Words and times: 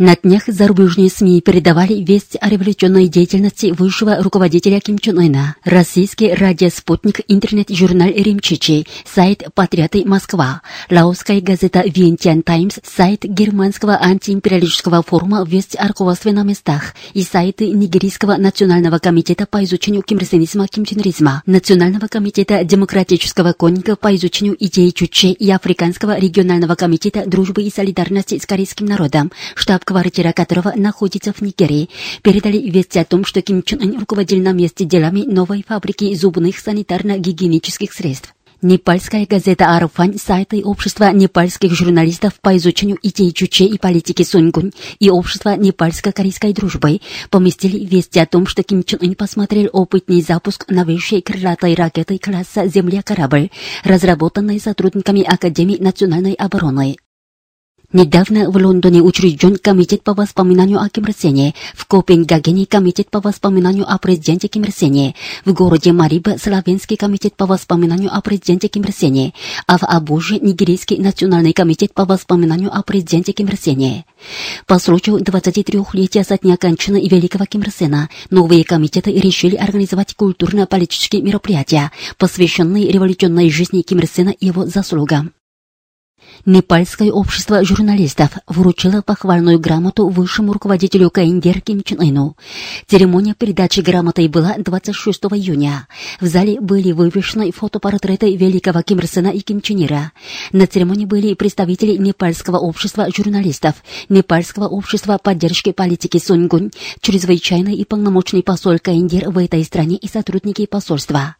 На 0.00 0.16
днях 0.16 0.44
зарубежные 0.46 1.10
СМИ 1.10 1.42
передавали 1.42 1.92
весть 1.92 2.34
о 2.40 2.48
революционной 2.48 3.06
деятельности 3.06 3.66
высшего 3.66 4.22
руководителя 4.22 4.80
Ким 4.80 4.98
Чен 4.98 5.18
Ына. 5.18 5.56
Российский 5.62 6.32
радиоспутник, 6.32 7.20
интернет-журнал 7.28 8.08
Римчичи, 8.08 8.86
сайт 9.04 9.42
«Патриоты 9.54 10.06
Москва», 10.06 10.62
лаосская 10.88 11.42
газета 11.42 11.84
«Виентян 11.84 12.40
Таймс», 12.40 12.78
сайт 12.82 13.24
германского 13.24 13.98
антиимпериалистического 14.00 15.02
форума 15.02 15.44
«Весть 15.46 15.76
о 15.78 15.88
руководстве 15.88 16.32
на 16.32 16.44
местах» 16.44 16.94
и 17.12 17.22
сайты 17.22 17.68
Нигерийского 17.68 18.36
национального 18.38 19.00
комитета 19.00 19.44
по 19.44 19.62
изучению 19.64 20.00
кимрсенизма 20.00 20.66
кимченризма, 20.66 21.42
Национального 21.44 22.06
комитета 22.06 22.64
демократического 22.64 23.52
конника 23.52 23.96
по 23.96 24.16
изучению 24.16 24.56
идеи 24.58 24.88
Чуче 24.88 25.32
и 25.32 25.50
Африканского 25.50 26.18
регионального 26.18 26.74
комитета 26.74 27.24
дружбы 27.26 27.64
и 27.64 27.70
солидарности 27.70 28.38
с 28.38 28.46
корейским 28.46 28.86
народом, 28.86 29.30
штаб 29.54 29.84
квартира 29.90 30.30
которого 30.30 30.72
находится 30.76 31.32
в 31.32 31.40
Нигерии, 31.40 31.90
передали 32.22 32.58
весть 32.58 32.96
о 32.96 33.04
том, 33.04 33.24
что 33.24 33.42
Ким 33.42 33.64
Чен 33.64 33.80
Ын 33.82 33.98
руководил 33.98 34.40
на 34.40 34.52
месте 34.52 34.84
делами 34.84 35.22
новой 35.22 35.64
фабрики 35.66 36.14
зубных 36.14 36.64
санитарно-гигиенических 36.64 37.92
средств. 37.92 38.32
Непальская 38.62 39.26
газета 39.26 39.74
«Арфань» 39.76 40.16
сайты 40.16 40.62
Общества 40.62 41.10
непальских 41.12 41.72
журналистов 41.72 42.34
по 42.40 42.56
изучению 42.56 42.98
идей 43.02 43.32
Чуче 43.32 43.64
и 43.64 43.78
политики 43.78 44.22
Сунгунь 44.22 44.70
и 45.00 45.10
Общества 45.10 45.56
непальско-корейской 45.56 46.52
дружбы 46.52 47.00
поместили 47.30 47.84
вести 47.84 48.20
о 48.20 48.26
том, 48.26 48.46
что 48.46 48.62
Ким 48.62 48.84
Чен 48.84 49.00
Ын 49.02 49.16
посмотрел 49.16 49.70
опытный 49.72 50.22
запуск 50.22 50.70
новейшей 50.70 51.20
крылатой 51.20 51.74
ракеты 51.74 52.16
класса 52.18 52.68
«Земля-корабль», 52.68 53.50
разработанной 53.82 54.60
сотрудниками 54.60 55.22
Академии 55.22 55.78
национальной 55.80 56.34
обороны. 56.34 56.96
Недавно 57.92 58.48
в 58.48 58.56
Лондоне 58.56 59.02
учрежден 59.02 59.56
комитет 59.56 60.04
по 60.04 60.14
воспоминанию 60.14 60.78
о 60.80 60.88
Ким 60.88 61.06
Ир 61.06 61.12
Сене, 61.12 61.54
в 61.74 61.86
Копенгагене 61.86 62.64
комитет 62.64 63.10
по 63.10 63.20
воспоминанию 63.20 63.84
о 63.84 63.98
президенте 63.98 64.46
Ким 64.46 64.62
Ир 64.62 64.70
Сене, 64.70 65.16
в 65.44 65.52
городе 65.52 65.90
Мариба 65.90 66.36
Славянский 66.40 66.96
комитет 66.96 67.34
по 67.34 67.46
воспоминанию 67.46 68.14
о 68.14 68.20
президенте 68.20 68.68
Ким 68.68 68.84
Ир 68.84 68.92
Сене, 68.92 69.34
а 69.66 69.76
в 69.76 69.82
Абуже 69.82 70.38
Нигерийский 70.38 70.98
национальный 70.98 71.52
комитет 71.52 71.92
по 71.92 72.04
воспоминанию 72.04 72.70
о 72.72 72.80
президенте 72.84 73.32
Ким 73.32 73.48
Ир 73.48 73.56
Сене. 73.56 74.04
По 74.68 74.78
случаю 74.78 75.16
23-летия 75.16 76.22
со 76.22 76.38
дня 76.38 76.56
кончины 76.56 77.04
Великого 77.08 77.44
Ким 77.44 77.62
Ир 77.62 77.72
Сена 77.72 78.08
новые 78.30 78.62
комитеты 78.62 79.10
решили 79.10 79.56
организовать 79.56 80.14
культурно-политические 80.14 81.22
мероприятия, 81.22 81.90
посвященные 82.18 82.92
революционной 82.92 83.50
жизни 83.50 83.82
Ким 83.82 83.98
Ир 83.98 84.06
Сена 84.06 84.30
и 84.30 84.46
его 84.46 84.64
заслугам. 84.66 85.32
Непальское 86.46 87.10
общество 87.10 87.62
журналистов 87.64 88.30
вручило 88.46 89.02
похвальную 89.02 89.58
грамоту 89.58 90.08
высшему 90.08 90.52
руководителю 90.52 91.10
КНДР 91.10 91.60
Ким 91.60 91.82
Чен 91.82 92.00
Ыну. 92.00 92.36
Церемония 92.86 93.34
передачи 93.34 93.80
грамоты 93.80 94.28
была 94.28 94.54
26 94.56 95.20
июня. 95.32 95.86
В 96.20 96.26
зале 96.26 96.60
были 96.60 96.92
вывешены 96.92 97.52
фотопортреты 97.52 98.34
великого 98.36 98.82
Ким 98.82 99.00
Ир 99.00 99.34
и 99.34 99.40
Ким 99.40 99.60
Чен 99.60 99.84
Ира. 99.84 100.12
На 100.52 100.66
церемонии 100.66 101.04
были 101.04 101.34
представители 101.34 101.96
Непальского 101.96 102.58
общества 102.58 103.08
журналистов, 103.14 103.74
Непальского 104.08 104.66
общества 104.66 105.18
поддержки 105.22 105.72
политики 105.72 106.18
Сунгунь, 106.18 106.70
чрезвычайный 107.00 107.74
и 107.74 107.84
полномочный 107.84 108.42
посол 108.42 108.78
КНДР 108.78 109.30
в 109.30 109.38
этой 109.38 109.62
стране 109.64 109.96
и 109.96 110.08
сотрудники 110.08 110.64
посольства. 110.66 111.36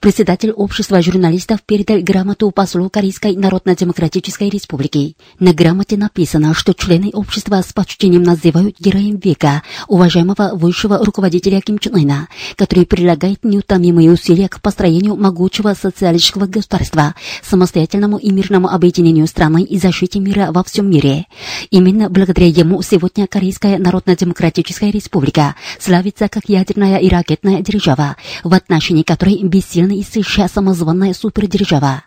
Председатель 0.00 0.52
общества 0.52 1.02
журналистов 1.02 1.60
передал 1.66 2.00
грамоту 2.00 2.50
послу 2.50 2.88
Корейской 2.88 3.36
Народно-Демократической 3.36 4.17
Республики. 4.18 5.16
На 5.38 5.52
грамоте 5.52 5.96
написано, 5.96 6.54
что 6.54 6.74
члены 6.74 7.10
общества 7.12 7.62
с 7.62 7.72
почтением 7.72 8.22
называют 8.22 8.76
героем 8.78 9.16
века, 9.16 9.62
уважаемого 9.86 10.50
высшего 10.54 11.04
руководителя 11.04 11.60
Ким 11.60 11.78
Чен 11.78 11.96
Ына, 11.96 12.28
который 12.56 12.86
прилагает 12.86 13.44
неутомимые 13.44 14.10
усилия 14.10 14.48
к 14.48 14.60
построению 14.60 15.16
могучего 15.16 15.74
социалистического 15.74 16.46
государства, 16.46 17.14
самостоятельному 17.42 18.18
и 18.18 18.30
мирному 18.30 18.68
объединению 18.68 19.26
страны 19.26 19.62
и 19.62 19.78
защите 19.78 20.20
мира 20.20 20.48
во 20.50 20.64
всем 20.64 20.90
мире. 20.90 21.26
Именно 21.70 22.10
благодаря 22.10 22.48
ему 22.48 22.82
сегодня 22.82 23.26
Корейская 23.26 23.78
Народно-Демократическая 23.78 24.90
Республика 24.90 25.54
славится 25.78 26.28
как 26.28 26.48
ядерная 26.48 26.98
и 26.98 27.08
ракетная 27.08 27.60
держава, 27.60 28.16
в 28.44 28.52
отношении 28.52 29.02
которой 29.02 29.42
бессильна 29.42 29.92
и 29.92 30.02
сыща 30.02 30.48
самозванная 30.48 31.14
супердержава. 31.14 32.02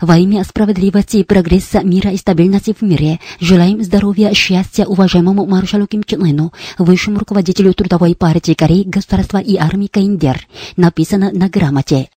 Во 0.00 0.18
имя 0.18 0.44
справедливости 0.44 1.18
и 1.18 1.24
прогресса 1.24 1.51
мира 1.82 2.10
и 2.10 2.16
стабильности 2.16 2.74
в 2.78 2.82
мире 2.82 3.20
желаем 3.40 3.82
здоровья, 3.82 4.32
счастья 4.32 4.86
уважаемому 4.86 5.44
маршалу 5.46 5.86
Ким 5.86 6.02
Чен 6.04 6.22
Ыну, 6.22 6.52
высшему 6.78 7.18
руководителю 7.18 7.74
Трудовой 7.74 8.14
партии 8.14 8.54
Кореи, 8.54 8.84
государства 8.84 9.38
и 9.38 9.56
армии 9.56 9.88
КНДР, 9.88 10.46
написано 10.76 11.30
на 11.32 11.48
грамоте. 11.48 12.08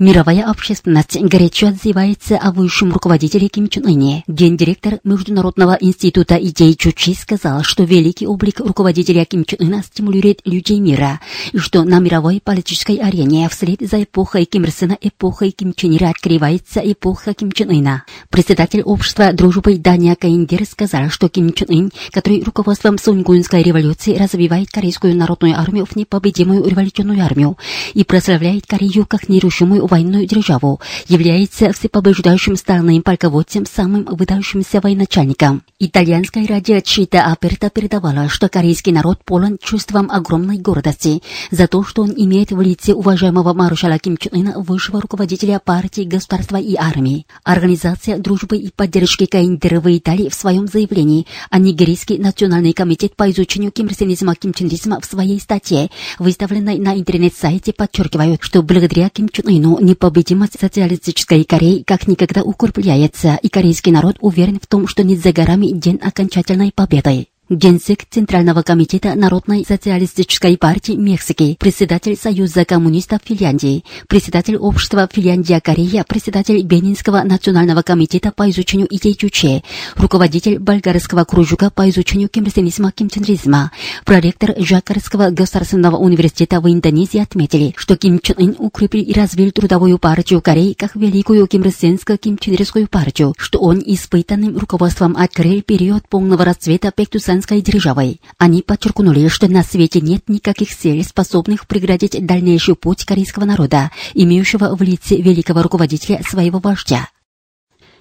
Мировая 0.00 0.48
общественность 0.48 1.20
горячо 1.20 1.68
отзывается 1.68 2.38
о 2.38 2.52
высшем 2.52 2.90
руководителе 2.90 3.48
Ким 3.48 3.68
Чен 3.68 3.84
Ыне. 3.84 4.24
Гендиректор 4.26 4.98
Международного 5.04 5.76
института 5.78 6.36
идей 6.36 6.74
Чучи 6.74 7.12
сказал, 7.12 7.62
что 7.64 7.84
великий 7.84 8.26
облик 8.26 8.60
руководителя 8.60 9.26
Ким 9.26 9.44
Чен 9.44 9.58
Ына 9.60 9.82
стимулирует 9.82 10.40
людей 10.46 10.80
мира, 10.80 11.20
и 11.52 11.58
что 11.58 11.84
на 11.84 11.98
мировой 11.98 12.40
политической 12.42 12.96
арене 12.96 13.46
вслед 13.50 13.80
за 13.82 14.02
эпохой 14.02 14.46
Ким 14.46 14.64
Ир 14.64 14.70
Сена 14.70 14.96
эпохой 14.98 15.50
Ким 15.50 15.74
Чен 15.74 15.94
Ира 15.94 16.08
открывается 16.08 16.80
эпоха 16.80 17.34
Ким 17.34 17.52
Чен 17.52 17.68
Ына. 17.68 18.04
Председатель 18.30 18.80
общества 18.80 19.34
дружбы 19.34 19.76
Дания 19.76 20.14
Каиндер 20.14 20.64
сказал, 20.64 21.10
что 21.10 21.28
Ким 21.28 21.52
Чен 21.52 21.68
Ын, 21.68 21.92
который 22.10 22.42
руководством 22.42 22.96
Сунгунской 22.96 23.62
революции 23.62 24.16
развивает 24.16 24.70
Корейскую 24.70 25.14
народную 25.14 25.58
армию 25.58 25.84
в 25.84 25.94
непобедимую 25.94 26.66
революционную 26.66 27.22
армию 27.22 27.58
и 27.92 28.02
прославляет 28.02 28.64
Корею 28.66 29.04
как 29.04 29.28
нерушимую 29.28 29.89
военную 29.90 30.26
державу, 30.26 30.80
является 31.08 31.72
всепобеждающим 31.72 32.56
стальным 32.56 33.02
полководцем, 33.02 33.66
самым 33.66 34.04
выдающимся 34.04 34.80
военачальником. 34.80 35.62
Итальянская 35.78 36.46
радио 36.46 36.80
Чита 36.80 37.24
Аперта 37.24 37.70
передавала, 37.70 38.28
что 38.28 38.48
корейский 38.48 38.92
народ 38.92 39.24
полон 39.24 39.58
чувством 39.62 40.10
огромной 40.10 40.58
гордости 40.58 41.22
за 41.50 41.66
то, 41.66 41.84
что 41.84 42.02
он 42.02 42.12
имеет 42.16 42.52
в 42.52 42.60
лице 42.60 42.92
уважаемого 42.92 43.54
маршала 43.54 43.98
Ким 43.98 44.16
Чен 44.16 44.32
Ына 44.32 44.60
высшего 44.60 45.00
руководителя 45.00 45.58
партии, 45.58 46.02
государства 46.02 46.56
и 46.56 46.76
армии. 46.76 47.26
Организация 47.44 48.18
дружбы 48.18 48.56
и 48.56 48.70
поддержки 48.70 49.26
КНДР 49.26 49.80
в 49.80 49.96
Италии 49.96 50.28
в 50.28 50.34
своем 50.34 50.66
заявлении, 50.66 51.26
а 51.50 51.58
Нигерийский 51.58 52.18
национальный 52.18 52.72
комитет 52.72 53.16
по 53.16 53.30
изучению 53.30 53.72
кимрсенизма 53.72 54.34
кимченризма 54.34 55.00
в 55.00 55.04
своей 55.04 55.40
статье, 55.40 55.90
выставленной 56.18 56.78
на 56.78 56.94
интернет-сайте, 56.98 57.72
подчеркивают, 57.72 58.42
что 58.42 58.62
благодаря 58.62 59.08
Ким 59.08 59.28
Чен 59.28 59.48
Ыну 59.48 59.69
непобедимость 59.78 60.58
социалистической 60.60 61.44
Кореи 61.44 61.82
как 61.86 62.06
никогда 62.06 62.42
укрепляется, 62.42 63.38
и 63.42 63.48
корейский 63.48 63.92
народ 63.92 64.16
уверен 64.20 64.58
в 64.60 64.66
том, 64.66 64.86
что 64.86 65.02
не 65.02 65.16
за 65.16 65.32
горами 65.32 65.66
день 65.66 65.98
окончательной 66.02 66.72
победы. 66.74 67.29
Генсек 67.50 68.04
Центрального 68.08 68.62
комитета 68.62 69.16
Народной 69.16 69.64
социалистической 69.66 70.56
партии 70.56 70.92
Мексики, 70.92 71.56
председатель 71.58 72.16
Союза 72.16 72.64
коммунистов 72.64 73.22
Финляндии, 73.24 73.84
председатель 74.06 74.56
общества 74.56 75.08
Финляндия-Корея, 75.12 76.04
председатель 76.06 76.62
Бенинского 76.62 77.22
национального 77.24 77.82
комитета 77.82 78.30
по 78.30 78.48
изучению 78.50 78.86
идей 78.94 79.16
Чуче, 79.16 79.64
руководитель 79.96 80.60
болгарского 80.60 81.24
кружка 81.24 81.70
по 81.70 81.90
изучению 81.90 82.28
кимрсенизма 82.28 82.92
кимченризма, 82.92 83.72
проректор 84.04 84.54
Жакарского 84.56 85.30
государственного 85.30 85.96
университета 85.96 86.60
в 86.60 86.70
Индонезии 86.70 87.18
отметили, 87.18 87.74
что 87.76 87.96
Ким 87.96 88.20
Чен 88.20 88.36
Ын 88.38 88.56
укрепил 88.58 89.02
и 89.02 89.12
развил 89.12 89.50
трудовую 89.50 89.98
партию 89.98 90.40
Кореи 90.40 90.74
как 90.74 90.94
великую 90.94 91.48
кимрсенско-кимченризскую 91.48 92.86
партию, 92.86 93.34
что 93.36 93.58
он 93.58 93.82
испытанным 93.84 94.56
руководством 94.56 95.16
открыл 95.16 95.62
период 95.62 96.08
полного 96.08 96.44
расцвета 96.44 96.92
Пектусан 96.92 97.39
британской 97.40 97.60
державой. 97.62 98.20
Они 98.38 98.62
подчеркнули, 98.62 99.28
что 99.28 99.48
на 99.48 99.62
свете 99.62 100.00
нет 100.00 100.28
никаких 100.28 100.70
сил, 100.70 101.02
способных 101.02 101.66
преградить 101.66 102.24
дальнейший 102.24 102.74
путь 102.74 103.04
корейского 103.04 103.44
народа, 103.44 103.90
имеющего 104.14 104.76
в 104.76 104.82
лице 104.82 105.16
великого 105.16 105.62
руководителя 105.62 106.22
своего 106.28 106.58
вождя. 106.58 107.08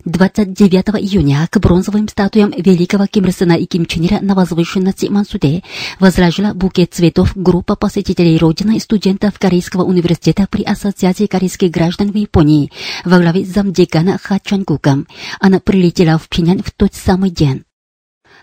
29 0.05 1.01
июня 1.01 1.45
к 1.51 1.59
бронзовым 1.59 2.07
статуям 2.07 2.51
великого 2.51 3.05
Ким 3.05 3.25
Ир 3.25 3.33
Сена 3.33 3.53
и 3.53 3.65
Ким 3.65 3.85
Чен 3.85 4.05
Ира 4.05 4.19
на 4.21 4.33
возвышенности 4.33 5.07
Мансуде 5.07 5.61
возложила 5.99 6.53
букет 6.53 6.93
цветов 6.93 7.33
группа 7.35 7.75
посетителей 7.75 8.37
Родины 8.37 8.79
студентов 8.79 9.37
Корейского 9.37 9.83
университета 9.83 10.47
при 10.49 10.63
Ассоциации 10.63 11.27
корейских 11.27 11.71
граждан 11.71 12.11
в 12.11 12.15
Японии 12.15 12.71
во 13.03 13.19
главе 13.19 13.43
замдекана 13.43 14.17
Ха 14.21 14.39
Чангуком. 14.39 15.05
Она 15.41 15.59
прилетела 15.59 16.17
в 16.17 16.29
Пинян 16.29 16.63
в 16.63 16.71
тот 16.71 16.93
самый 16.93 17.29
день. 17.29 17.65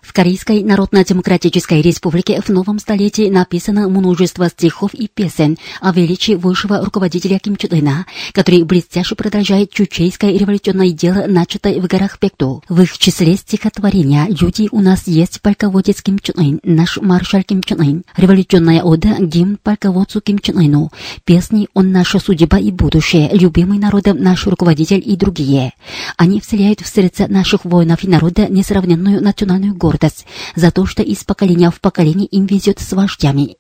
В 0.07 0.13
Корейской 0.13 0.63
Народно-Демократической 0.63 1.83
Республике 1.83 2.41
в 2.41 2.49
новом 2.49 2.79
столетии 2.79 3.29
написано 3.29 3.89
множество 3.89 4.49
стихов 4.49 4.95
и 4.95 5.09
песен 5.09 5.59
о 5.81 5.93
величии 5.93 6.35
высшего 6.35 6.83
руководителя 6.85 7.41
Ким 7.41 7.57
Чен 7.57 7.73
Ына, 7.73 8.07
который 8.33 8.63
блестяще 8.63 9.17
продолжает 9.17 9.73
чучейское 9.73 10.31
революционное 10.39 10.93
дело, 10.93 11.25
начатое 11.27 11.81
в 11.81 11.89
горах 11.89 12.21
Пекту. 12.21 12.63
В 12.69 12.83
их 12.83 12.97
числе 12.97 13.37
стихотворения 13.37 14.29
«Люди, 14.29 14.69
у 14.71 14.81
нас 14.81 15.09
есть 15.09 15.43
полководец 15.43 16.01
Ким 16.03 16.21
Чен 16.21 16.39
Ын, 16.39 16.61
наш 16.63 16.99
маршал 16.99 17.43
Ким 17.43 17.61
Чен 17.61 17.81
Ын», 17.81 18.05
революционная 18.17 18.85
ода 18.85 19.17
«Гимн 19.19 19.59
полководцу 19.61 20.21
Ким 20.21 20.39
Чен 20.39 20.59
Ыну», 20.59 20.93
песни 21.25 21.67
«Он 21.75 21.91
наша 21.91 22.21
судьба 22.21 22.61
и 22.61 22.71
будущее», 22.71 23.29
«Любимый 23.33 23.81
народом 23.81 24.23
наш 24.23 24.47
руководитель» 24.47 25.03
и 25.05 25.17
другие. 25.17 25.73
Они 26.17 26.41
вселяют 26.41 26.81
в 26.81 26.87
сердца 26.87 27.27
наших 27.29 27.65
воинов 27.65 28.05
и 28.05 28.09
народа 28.09 28.47
несравненную 28.49 29.21
национальную 29.21 29.75
гордость 29.75 29.96
гордость 29.97 30.27
за 30.55 30.71
то, 30.71 30.87
что 30.87 31.03
из 31.03 31.25
поколения 31.25 31.71
в 31.71 31.81
поколение 31.81 32.27
им 32.27 32.47
везет 32.47 32.79
с 32.81 32.93
вождями. 32.93 33.57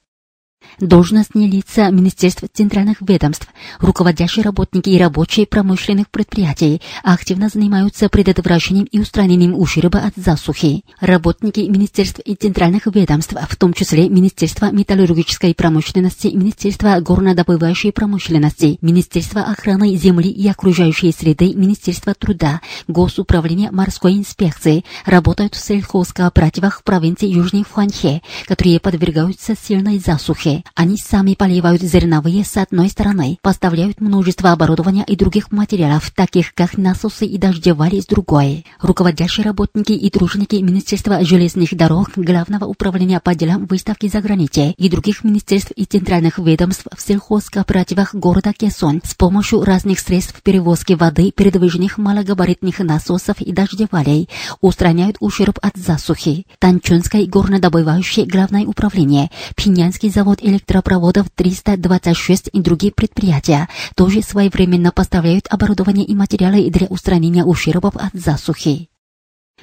Должностные 0.80 1.48
лица 1.48 1.90
Министерств 1.90 2.44
центральных 2.52 2.98
ведомств, 3.00 3.48
руководящие 3.80 4.44
работники 4.44 4.90
и 4.90 4.98
рабочие 4.98 5.46
промышленных 5.46 6.10
предприятий 6.10 6.82
активно 7.02 7.48
занимаются 7.48 8.10
предотвращением 8.10 8.84
и 8.84 9.00
устранением 9.00 9.58
ущерба 9.58 10.00
от 10.00 10.12
засухи. 10.16 10.84
Работники 11.00 11.60
Министерств 11.60 12.20
и 12.26 12.34
центральных 12.34 12.86
ведомств, 12.94 13.34
в 13.48 13.56
том 13.56 13.72
числе 13.72 14.10
Министерства 14.10 14.70
металлургической 14.70 15.54
промышленности, 15.54 16.26
Министерства 16.26 17.00
горнодобывающей 17.00 17.90
промышленности, 17.90 18.76
Министерства 18.82 19.44
охраны 19.44 19.96
земли 19.96 20.28
и 20.28 20.46
окружающей 20.46 21.10
среды, 21.10 21.54
Министерства 21.54 22.12
труда, 22.12 22.60
Госуправления 22.86 23.72
морской 23.72 24.12
инспекции, 24.18 24.84
работают 25.06 25.54
в 25.54 25.64
сельхозкооперативах 25.64 26.82
провинции 26.82 27.28
Южной 27.28 27.64
Хуанхе, 27.64 28.20
которые 28.46 28.78
подвергаются 28.78 29.54
сильной 29.56 29.98
засухе. 29.98 30.64
Они 30.74 30.96
сами 30.96 31.34
поливают 31.34 31.82
зерновые 31.82 32.44
с 32.44 32.56
одной 32.56 32.88
стороны, 32.88 33.38
поставляют 33.42 34.00
множество 34.00 34.52
оборудования 34.52 35.04
и 35.06 35.16
других 35.16 35.52
материалов, 35.52 36.10
таких 36.10 36.54
как 36.54 36.76
насосы 36.76 37.26
и 37.26 37.38
дождевали 37.38 38.00
с 38.00 38.06
другой. 38.06 38.64
Руководящие 38.80 39.44
работники 39.44 39.92
и 39.92 40.10
труженики 40.10 40.56
Министерства 40.56 41.24
железных 41.24 41.74
дорог, 41.76 42.10
Главного 42.16 42.64
управления 42.64 43.20
по 43.20 43.34
делам 43.34 43.66
выставки 43.66 44.08
за 44.08 44.20
границей 44.20 44.74
и 44.76 44.88
других 44.88 45.24
министерств 45.24 45.72
и 45.76 45.84
центральных 45.84 46.38
ведомств 46.38 46.86
в 46.94 47.00
сельхозкооперативах 47.00 48.14
города 48.14 48.52
Кесон 48.52 49.00
с 49.04 49.14
помощью 49.14 49.62
разных 49.62 50.00
средств 50.00 50.42
перевозки 50.42 50.94
воды, 50.94 51.30
передвижных 51.30 51.98
малогабаритных 51.98 52.78
насосов 52.80 53.40
и 53.40 53.52
дождевалей 53.52 54.28
устраняют 54.60 55.16
ущерб 55.20 55.58
от 55.62 55.76
засухи. 55.76 56.46
Танчунское 56.58 57.26
горнодобывающее 57.26 58.26
главное 58.26 58.66
управление, 58.66 59.30
Пинянский 59.54 60.10
завод 60.10 60.40
электропроводов 60.56 61.26
326 61.34 62.50
и 62.52 62.60
другие 62.60 62.92
предприятия 62.92 63.68
тоже 63.94 64.22
своевременно 64.22 64.90
поставляют 64.90 65.46
оборудование 65.50 66.06
и 66.06 66.14
материалы 66.14 66.70
для 66.70 66.86
устранения 66.86 67.44
ущербов 67.44 67.94
от 67.96 68.12
засухи. 68.12 68.88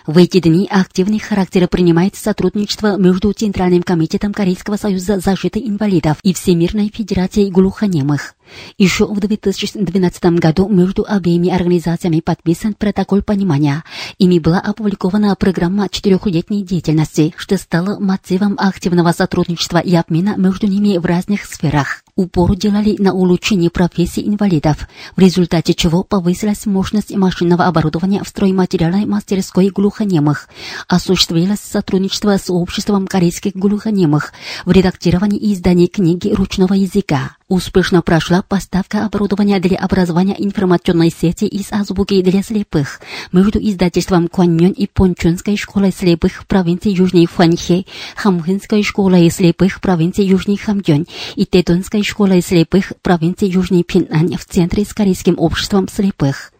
В 0.06 0.18
эти 0.18 0.40
дни 0.40 0.68
активный 0.70 1.18
характер 1.18 1.66
принимает 1.70 2.18
сотрудничество 2.18 2.98
между 2.98 3.32
Центральным 3.32 3.84
комитетом 3.84 4.34
Корейского 4.34 4.76
союза 4.76 5.20
защиты 5.20 5.60
инвалидов 5.60 6.18
и 6.24 6.34
Всемирной 6.34 6.92
федерацией 6.94 7.50
глухонемых. 7.50 8.36
Еще 8.78 9.06
в 9.06 9.18
2012 9.18 10.26
году 10.40 10.68
между 10.68 11.06
обеими 11.08 11.50
организациями 11.50 12.20
подписан 12.20 12.74
протокол 12.74 13.22
понимания. 13.22 13.86
Ими 14.18 14.40
была 14.40 14.60
опубликована 14.60 15.34
программа 15.38 15.88
четырехлетней 15.88 16.64
деятельности, 16.64 17.34
что 17.38 17.58
стало 17.58 17.98
мотивом 17.98 18.56
активного 18.60 19.14
сотрудничества 19.14 19.78
и 19.78 19.96
обмена 19.96 20.36
между 20.36 20.68
ними 20.68 20.98
в 20.98 21.06
разных 21.06 21.46
сферах. 21.46 22.03
Упор 22.16 22.56
делали 22.56 22.96
на 23.00 23.12
улучшение 23.12 23.72
профессии 23.72 24.28
инвалидов, 24.28 24.88
в 25.16 25.20
результате 25.20 25.74
чего 25.74 26.04
повысилась 26.04 26.68
мощность 26.68 27.16
машинного 27.16 27.66
оборудования 27.66 28.24
в 28.24 28.28
стройматериальной 28.28 29.08
мастерской 29.08 29.70
глухонемых. 29.70 30.48
Осуществилось 30.88 31.60
сотрудничество 31.60 32.38
с 32.38 32.52
обществом 32.52 33.08
корейских 33.08 33.54
глухонемых 33.54 34.32
в 34.64 34.72
редактировании 34.72 35.40
и 35.40 35.54
издании 35.56 35.88
книги 35.88 36.30
ручного 36.30 36.76
языка. 36.76 37.38
Успешно 37.54 38.02
прошла 38.02 38.42
поставка 38.42 39.06
оборудования 39.06 39.60
для 39.60 39.78
образования 39.78 40.36
информационной 40.40 41.12
сети 41.12 41.46
из 41.46 41.72
азбуки 41.72 42.20
для 42.24 42.42
слепых 42.42 43.00
между 43.32 43.60
издательством 43.60 44.28
Куанмён 44.28 44.72
и 44.72 44.88
Пончунской 44.88 45.56
школой 45.56 45.92
слепых 45.92 46.48
провинции 46.48 46.90
Южной 46.90 47.28
Фанхе, 47.28 47.86
Хамхынской 48.16 48.82
школой 48.82 49.30
слепых 49.30 49.82
провинции 49.82 50.24
Южный 50.24 50.58
Хамдён 50.58 51.06
и 51.36 51.46
Тедонской 51.46 52.02
школой 52.02 52.42
слепых 52.42 52.94
провинции 53.04 53.52
Южный 53.52 53.84
Пинань 53.84 54.36
в 54.36 54.46
центре 54.46 54.84
с 54.84 54.92
корейским 54.92 55.36
обществом 55.38 55.88
слепых. 55.88 56.53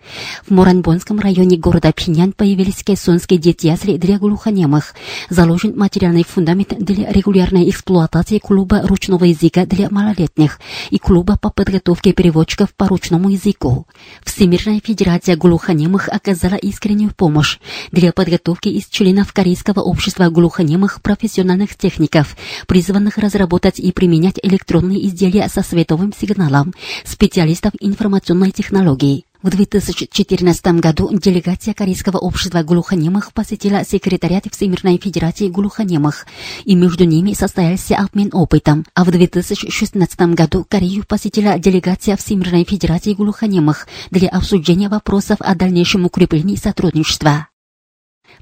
В 0.46 0.52
Моранбонском 0.52 1.20
районе 1.20 1.58
города 1.58 1.92
Пинян 1.92 2.34
появились 2.34 2.84
кессонские 2.84 3.40
детьясли 3.40 3.98
для 3.98 4.20
глухонемых. 4.20 4.94
Заложен 5.30 5.78
материальный 5.78 6.24
фундамент 6.24 6.76
для 6.78 7.12
регулярной 7.12 7.70
эксплуатации 7.70 8.40
клуба 8.40 8.82
ручного 8.86 9.26
языка 9.26 9.66
для 9.66 9.90
малолетних 9.90 10.60
и 10.90 10.98
клуба 10.98 11.38
по 11.38 11.50
подготовке 11.50 12.14
переводчиков 12.14 12.74
по 12.76 12.88
ручному 12.88 13.30
языку. 13.30 13.88
Всемирная 14.24 14.82
федерация 14.84 15.36
глухонемых 15.36 16.10
оказала 16.10 16.56
искреннюю 16.56 17.14
помощь 17.16 17.60
для 17.92 18.12
подготовки 18.12 18.70
из 18.70 18.88
членов 18.88 19.34
Корейского 19.34 19.82
общества 19.82 20.30
глухонемых 20.30 21.02
профессиональных 21.02 21.76
техников, 21.76 22.36
призванных 22.68 23.18
разработать 23.18 23.80
и 23.80 23.92
применять 23.92 24.40
электронные 24.42 25.08
изделия 25.08 25.48
со 25.50 25.62
световым 25.62 26.14
сигналом, 26.14 26.74
специалистов 27.06 27.74
информационной 27.80 28.52
технологии. 28.52 29.26
В 29.44 29.50
2014 29.50 30.80
году 30.80 31.10
делегация 31.12 31.74
Корейского 31.74 32.18
общества 32.18 32.64
глухонемых 32.64 33.34
посетила 33.34 33.84
секретариат 33.84 34.46
Всемирной 34.50 34.98
Федерации 34.98 35.50
глухонемых, 35.50 36.26
и 36.64 36.76
между 36.76 37.04
ними 37.04 37.34
состоялся 37.34 37.98
обмен 37.98 38.30
опытом. 38.32 38.86
А 38.96 39.04
в 39.04 39.12
2016 39.12 40.18
году 40.34 40.66
Корею 40.70 41.04
посетила 41.06 41.60
делегация 41.60 42.16
Всемирной 42.16 42.64
Федерации 42.64 43.14
глухонемых 43.14 43.86
для 44.12 44.30
обсуждения 44.30 44.88
вопросов 44.88 45.40
о 45.42 45.56
дальнейшем 45.56 46.06
укреплении 46.06 46.56
сотрудничества. 46.56 47.50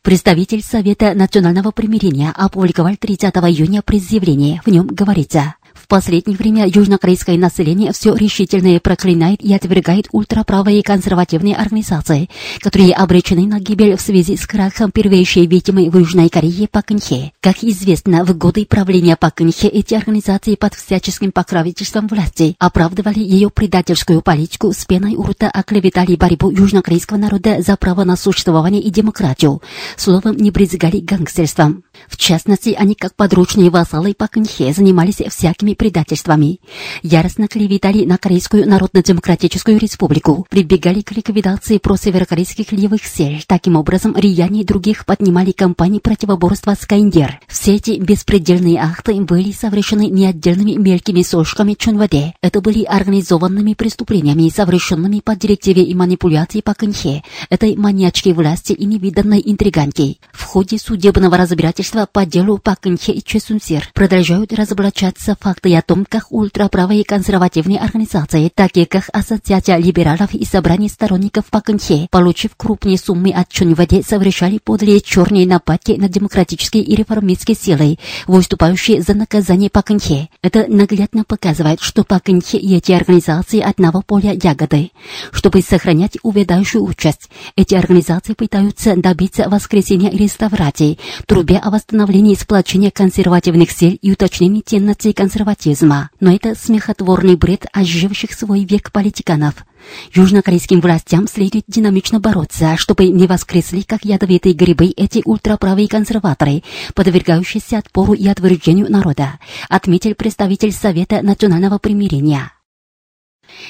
Представитель 0.04 0.62
Совета 0.62 1.16
национального 1.16 1.72
примирения 1.72 2.32
опубликовал 2.32 2.96
30 2.96 3.34
июня 3.36 3.82
пресс-заявление. 3.82 4.62
В 4.64 4.70
нем 4.70 4.86
говорится 4.86 5.56
последнее 5.92 6.38
время 6.38 6.66
южнокорейское 6.66 7.38
население 7.38 7.92
все 7.92 8.16
решительно 8.16 8.80
проклинает 8.80 9.44
и 9.44 9.54
отвергает 9.54 10.08
ультраправые 10.14 10.84
консервативные 10.84 11.54
организации, 11.54 12.30
которые 12.62 12.94
обречены 12.94 13.46
на 13.46 13.60
гибель 13.60 13.98
в 13.98 14.02
связи 14.02 14.38
с 14.38 14.48
крахом 14.48 14.92
первейшей 14.92 15.48
ведьмы 15.48 15.90
в 15.90 15.98
Южной 15.98 16.30
Корее 16.30 16.70
Пакынхе. 16.70 17.34
Как 17.42 17.62
известно, 17.66 18.24
в 18.24 18.38
годы 18.38 18.66
правления 18.66 19.18
Пакынхе 19.18 19.68
эти 19.68 19.94
организации 19.94 20.56
под 20.56 20.76
всяческим 20.76 21.34
покровительством 21.34 22.08
власти 22.08 22.56
оправдывали 22.58 23.20
ее 23.20 23.50
предательскую 23.50 24.22
политику 24.22 24.72
с 24.72 24.86
пеной 24.86 25.16
у 25.16 25.24
рта 25.24 25.50
оклеветали 25.50 26.16
борьбу 26.16 26.52
южнокорейского 26.52 27.18
народа 27.18 27.62
за 27.62 27.76
право 27.76 28.06
на 28.06 28.16
существование 28.16 28.82
и 28.82 28.90
демократию, 28.92 29.62
словом 29.98 30.38
не 30.38 30.52
брезгали 30.52 31.00
гангстерством. 31.00 31.84
В 32.08 32.16
частности, 32.16 32.70
они 32.80 32.96
как 32.96 33.14
подручные 33.16 33.70
вассалы 33.70 34.14
Пакынхе 34.14 34.72
занимались 34.72 35.22
всякими 35.30 35.74
предательствами. 35.82 36.60
Яростно 37.02 37.48
клеветали 37.48 38.06
на 38.06 38.20
Корейскую 38.20 38.70
Народно-Демократическую 38.70 39.80
Республику, 39.80 40.46
прибегали 40.48 41.02
к 41.02 41.12
ликвидации 41.12 41.80
просеверокорейских 41.80 42.72
левых 42.72 43.04
сил. 43.04 43.40
Таким 43.48 43.76
образом, 43.76 44.16
рияне 44.16 44.64
других 44.64 45.08
поднимали 45.08 45.52
кампании 45.52 45.98
противоборства 45.98 46.76
с 46.80 46.86
КНДР. 46.86 47.40
Все 47.48 47.78
эти 47.78 48.00
беспредельные 48.00 48.78
акты 48.78 49.16
были 49.22 49.52
совершены 49.52 50.06
не 50.06 50.28
отдельными 50.28 50.74
мелкими 50.74 51.24
сошками 51.24 51.74
Чунваде. 51.74 52.36
Это 52.44 52.62
были 52.62 52.84
организованными 52.84 53.74
преступлениями, 53.74 54.50
совершенными 54.50 55.20
по 55.20 55.36
директиве 55.36 55.82
и 55.82 55.96
манипуляции 55.96 56.62
Пакынхе, 56.62 57.24
этой 57.50 57.76
маньячки 57.76 58.30
власти 58.34 58.74
и 58.74 58.86
невиданной 58.86 59.42
интриганки. 59.44 60.20
В 60.32 60.44
ходе 60.44 60.78
судебного 60.78 61.38
разбирательства 61.38 62.06
по 62.06 62.28
делу 62.28 62.60
Пакынхе 62.60 63.14
и 63.14 63.24
Чесунсир 63.24 63.90
продолжают 63.96 64.54
разоблачаться 64.54 65.36
факты 65.40 65.71
при 65.72 65.82
том 65.82 66.06
как 66.06 66.34
ультраправые 66.34 67.06
консервативные 67.06 67.80
организации, 67.80 68.52
такие 68.54 68.86
как 68.86 69.06
Ассоциация 69.14 69.78
либералов 69.78 70.34
и 70.34 70.44
Собрание 70.44 70.90
сторонников 70.90 71.46
Пак 71.46 71.66
Кын 71.68 71.80
получив 72.10 72.58
крупные 72.58 72.98
суммы 72.98 73.32
от 73.32 73.48
Чунваде, 73.48 74.04
совершали 74.04 74.58
подлые 74.58 75.00
черные 75.00 75.48
нападки 75.48 75.94
на 75.94 76.10
демократические 76.10 76.84
и 76.84 76.94
реформистские 76.94 77.56
силы, 77.56 78.00
выступающие 78.28 79.02
за 79.02 79.14
наказание 79.14 79.70
Пак 79.70 79.86
Кын 79.86 80.00
Это 80.42 80.66
наглядно 80.68 81.24
показывает, 81.24 81.80
что 81.80 82.04
Пак 82.04 82.24
Кын 82.24 82.42
и 82.52 82.76
эти 82.76 82.92
организации 82.92 83.62
одного 83.62 84.02
поля 84.02 84.34
ягоды. 84.34 84.92
Чтобы 85.32 85.62
сохранять 85.62 86.18
увядающую 86.22 86.84
участь, 86.84 87.30
эти 87.56 87.76
организации 87.76 88.34
пытаются 88.34 88.98
добиться 88.98 89.48
воскресения 89.48 90.12
реставрации, 90.12 91.00
трубе 91.28 91.60
о 91.60 91.70
восстановлении 91.70 92.36
сплочения 92.36 92.92
консервативных 92.92 93.72
сил 93.72 93.98
и 94.02 94.12
уточнении 94.12 94.60
ценностей 94.60 95.14
консерватизма. 95.52 96.10
Но 96.20 96.34
это 96.34 96.56
смехотворный 96.56 97.36
бред 97.36 97.66
оживших 97.74 98.34
свой 98.34 98.64
век 98.64 98.92
политиканов. 98.92 99.54
Южнокорейским 100.14 100.80
властям 100.80 101.28
следует 101.28 101.66
динамично 101.68 102.20
бороться, 102.20 102.78
чтобы 102.78 103.08
не 103.08 103.28
воскресли, 103.28 103.82
как 103.82 104.06
ядовитые 104.06 104.54
грибы, 104.54 104.94
эти 104.96 105.22
ультраправые 105.26 105.88
консерваторы, 105.88 106.64
подвергающиеся 106.94 107.80
отпору 107.80 108.14
и 108.14 108.28
отвержению 108.28 108.92
народа, 108.92 109.40
отметил 109.70 110.14
представитель 110.14 110.72
Совета 110.72 111.22
национального 111.24 111.80
примирения. 111.80 112.52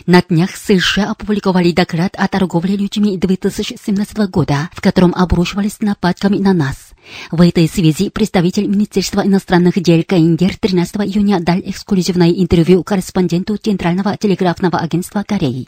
На 0.06 0.22
днях 0.22 0.56
США 0.56 1.12
опубликовали 1.12 1.72
доклад 1.72 2.14
о 2.18 2.28
торговле 2.28 2.76
людьми 2.76 3.18
2017 3.18 4.30
года, 4.30 4.70
в 4.74 4.82
котором 4.82 5.14
обрушивались 5.16 5.80
нападками 5.80 6.38
на 6.38 6.54
нас. 6.54 6.91
В 7.32 7.42
этой 7.42 7.68
связи 7.68 8.10
представитель 8.10 8.68
Министерства 8.68 9.26
иностранных 9.26 9.82
дел 9.82 10.04
Каиндер 10.08 10.58
13 10.58 10.98
июня 10.98 11.40
дал 11.40 11.60
эксклюзивное 11.60 12.32
интервью 12.32 12.84
корреспонденту 12.84 13.58
Центрального 13.58 14.18
телеграфного 14.18 14.80
агентства 14.80 15.24
Кореи. 15.28 15.68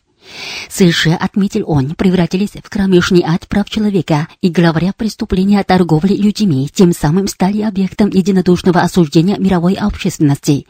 США, 0.69 1.15
отметил 1.17 1.63
он, 1.67 1.95
превратились 1.95 2.51
в 2.63 2.69
кромешный 2.69 3.23
ад 3.25 3.47
прав 3.47 3.69
человека 3.69 4.27
и, 4.41 4.49
говоря 4.49 4.93
преступления 4.93 5.63
торговли 5.63 6.15
людьми, 6.15 6.69
тем 6.73 6.93
самым 6.93 7.27
стали 7.27 7.61
объектом 7.61 8.09
единодушного 8.09 8.81
осуждения 8.81 9.37
мировой 9.37 9.73
общественности. 9.73 10.65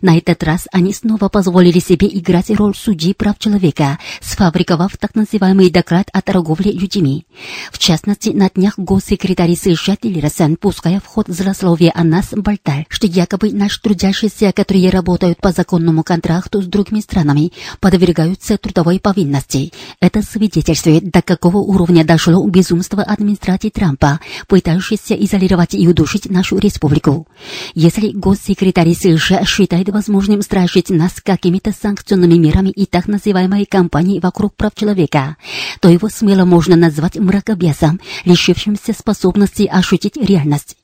На 0.00 0.16
этот 0.16 0.42
раз 0.42 0.66
они 0.72 0.92
снова 0.92 1.28
позволили 1.28 1.78
себе 1.78 2.08
играть 2.10 2.50
роль 2.50 2.74
судьи 2.74 3.14
прав 3.14 3.38
человека, 3.38 3.98
сфабриковав 4.20 4.96
так 4.96 5.14
называемый 5.14 5.70
доклад 5.70 6.08
о 6.12 6.22
торговле 6.22 6.72
людьми. 6.72 7.26
В 7.72 7.78
частности, 7.78 8.30
на 8.30 8.48
днях 8.48 8.78
госсекретарь 8.78 9.56
США 9.56 9.96
Тиллерсон, 9.96 10.56
пуская 10.56 11.00
в 11.00 11.06
ход 11.06 11.26
злословие 11.28 11.92
о 11.94 12.04
нас, 12.04 12.28
болтал, 12.32 12.84
что 12.88 13.06
якобы 13.06 13.50
наши 13.52 13.80
трудящиеся, 13.80 14.52
которые 14.52 14.90
работают 14.90 15.40
по 15.40 15.52
законному 15.52 16.02
контракту 16.02 16.62
с 16.62 16.66
другими 16.66 17.00
странами, 17.00 17.52
подвергаются 17.80 18.58
трудовой 18.58 18.97
своей 18.98 19.00
повинности. 19.00 19.72
Это 20.00 20.22
свидетельствует, 20.22 21.10
до 21.10 21.22
какого 21.22 21.58
уровня 21.58 22.04
дошло 22.04 22.46
безумство 22.48 23.02
администрации 23.02 23.70
Трампа, 23.70 24.20
пытающейся 24.46 25.14
изолировать 25.14 25.74
и 25.74 25.88
удушить 25.88 26.30
нашу 26.30 26.58
республику. 26.58 27.26
Если 27.74 28.10
госсекретарь 28.10 28.94
США 28.94 29.44
считает 29.44 29.88
возможным 29.88 30.42
страшить 30.42 30.90
нас 30.90 31.20
какими-то 31.22 31.72
санкционными 31.72 32.34
мерами 32.34 32.70
и 32.70 32.86
так 32.86 33.08
называемой 33.08 33.66
кампанией 33.66 34.20
вокруг 34.20 34.54
прав 34.54 34.74
человека, 34.74 35.36
то 35.80 35.88
его 35.88 36.08
смело 36.08 36.44
можно 36.44 36.76
назвать 36.76 37.16
мракобесом, 37.16 38.00
лишившимся 38.24 38.92
способности 38.92 39.64
ощутить 39.70 40.16
реальность. 40.16 40.76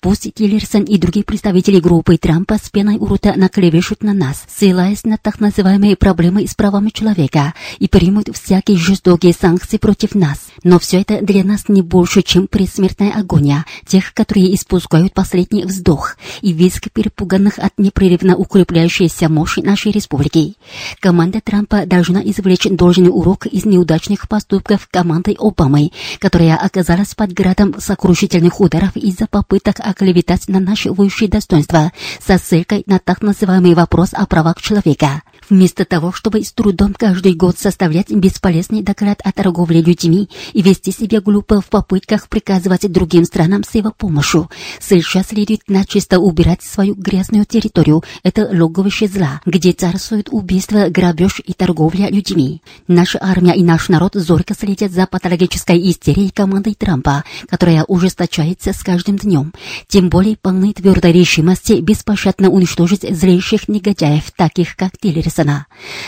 Пусть 0.00 0.32
Тиллерсон 0.34 0.84
и 0.84 0.98
другие 0.98 1.24
представители 1.24 1.80
группы 1.80 2.16
Трампа 2.16 2.56
с 2.62 2.70
пеной 2.70 2.96
у 2.96 3.06
рта 3.06 3.34
наклевешут 3.36 4.02
на 4.02 4.12
нас, 4.12 4.44
ссылаясь 4.48 5.04
на 5.04 5.18
так 5.18 5.40
называемые 5.40 5.96
проблемы 5.96 6.46
с 6.46 6.54
правами 6.54 6.90
человека 6.90 7.54
и 7.78 7.88
примут 7.88 8.28
всякие 8.34 8.76
жестокие 8.76 9.32
санкции 9.32 9.78
против 9.78 10.14
нас. 10.14 10.48
Но 10.62 10.78
все 10.78 11.00
это 11.00 11.20
для 11.22 11.44
нас 11.44 11.68
не 11.68 11.82
больше, 11.82 12.22
чем 12.22 12.46
предсмертная 12.46 13.12
агония 13.12 13.64
тех, 13.86 14.14
которые 14.14 14.54
испускают 14.54 15.14
последний 15.14 15.64
вздох 15.64 16.16
и 16.42 16.52
визг 16.52 16.90
перепуганных 16.92 17.58
от 17.58 17.78
непрерывно 17.78 18.36
укрепляющейся 18.36 19.28
мощи 19.28 19.60
нашей 19.60 19.92
республики. 19.92 20.56
Команда 21.00 21.40
Трампа 21.40 21.86
должна 21.86 22.20
извлечь 22.22 22.66
должный 22.70 23.08
урок 23.08 23.46
из 23.46 23.64
неудачных 23.64 24.28
поступков 24.28 24.88
команды 24.90 25.36
Обамы, 25.38 25.90
которая 26.18 26.56
оказалась 26.56 27.14
под 27.14 27.32
градом 27.32 27.74
сокрушительных 27.78 28.60
ударов 28.60 28.96
из-за 28.96 29.26
попыток 29.48 29.76
оклеветать 29.80 30.46
на 30.48 30.60
наше 30.60 30.92
высшее 30.92 31.30
достоинство 31.30 31.90
со 32.24 32.36
ссылкой 32.36 32.82
на 32.86 32.98
так 32.98 33.22
называемый 33.22 33.74
вопрос 33.74 34.10
о 34.12 34.26
правах 34.26 34.60
человека. 34.60 35.22
Вместо 35.48 35.86
того, 35.86 36.12
чтобы 36.12 36.44
с 36.44 36.52
трудом 36.52 36.92
каждый 36.92 37.32
год 37.32 37.58
составлять 37.58 38.10
бесполезный 38.10 38.82
доклад 38.82 39.20
о 39.24 39.32
торговле 39.32 39.80
людьми 39.80 40.28
и 40.52 40.60
вести 40.60 40.92
себя 40.92 41.22
глупо 41.22 41.62
в 41.62 41.70
попытках 41.70 42.28
приказывать 42.28 42.92
другим 42.92 43.24
странам 43.24 43.64
с 43.64 43.74
его 43.74 43.90
помощью, 43.90 44.50
США 44.80 45.22
следует 45.22 45.62
начисто 45.66 46.18
убирать 46.18 46.62
свою 46.62 46.94
грязную 46.94 47.46
территорию. 47.46 48.04
Это 48.22 48.46
логовище 48.52 49.08
зла, 49.08 49.40
где 49.46 49.72
царствует 49.72 50.28
убийство, 50.30 50.90
грабеж 50.90 51.40
и 51.42 51.54
торговля 51.54 52.10
людьми. 52.10 52.60
Наша 52.86 53.18
армия 53.22 53.54
и 53.54 53.62
наш 53.62 53.88
народ 53.88 54.12
зорко 54.14 54.54
следят 54.54 54.92
за 54.92 55.06
патологической 55.06 55.90
истерией 55.90 56.30
команды 56.30 56.74
Трампа, 56.74 57.24
которая 57.48 57.84
ужесточается 57.84 58.74
с 58.74 58.82
каждым 58.82 59.16
днем. 59.16 59.37
Тем 59.86 60.08
более 60.08 60.36
полны 60.36 60.72
твердой 60.72 61.12
решимости 61.12 61.80
беспощадно 61.80 62.50
уничтожить 62.50 63.02
злейших 63.02 63.68
негодяев, 63.68 64.30
таких 64.32 64.76
как 64.76 64.98
Тиллерсона. 64.98 65.66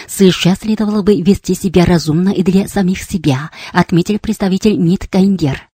США 0.09 0.55
следовало 0.55 1.03
бы 1.03 1.21
вести 1.21 1.55
себя 1.55 1.85
разумно 1.85 2.31
и 2.31 2.43
для 2.43 2.69
самих 2.69 3.03
себя, 3.03 3.51
отметил 3.73 4.19
представитель 4.19 4.77
МИД 4.77 5.09
Кайнгер. 5.09 5.71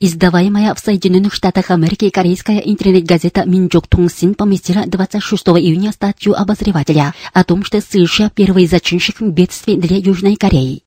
Издаваемая 0.00 0.74
в 0.74 0.80
Соединенных 0.80 1.34
Штатах 1.34 1.70
Америки 1.70 2.10
корейская 2.10 2.58
интернет-газета 2.58 3.44
«Минджок 3.44 3.86
Тунсин» 3.86 4.34
поместила 4.34 4.84
26 4.86 5.48
июня 5.48 5.92
статью 5.92 6.34
обозревателя 6.34 7.14
о 7.32 7.44
том, 7.44 7.64
что 7.64 7.80
США– 7.80 8.30
первый 8.34 8.66
зачинщик 8.66 9.20
бедствий 9.20 9.76
для 9.76 9.96
Южной 9.96 10.36
Кореи. 10.36 10.83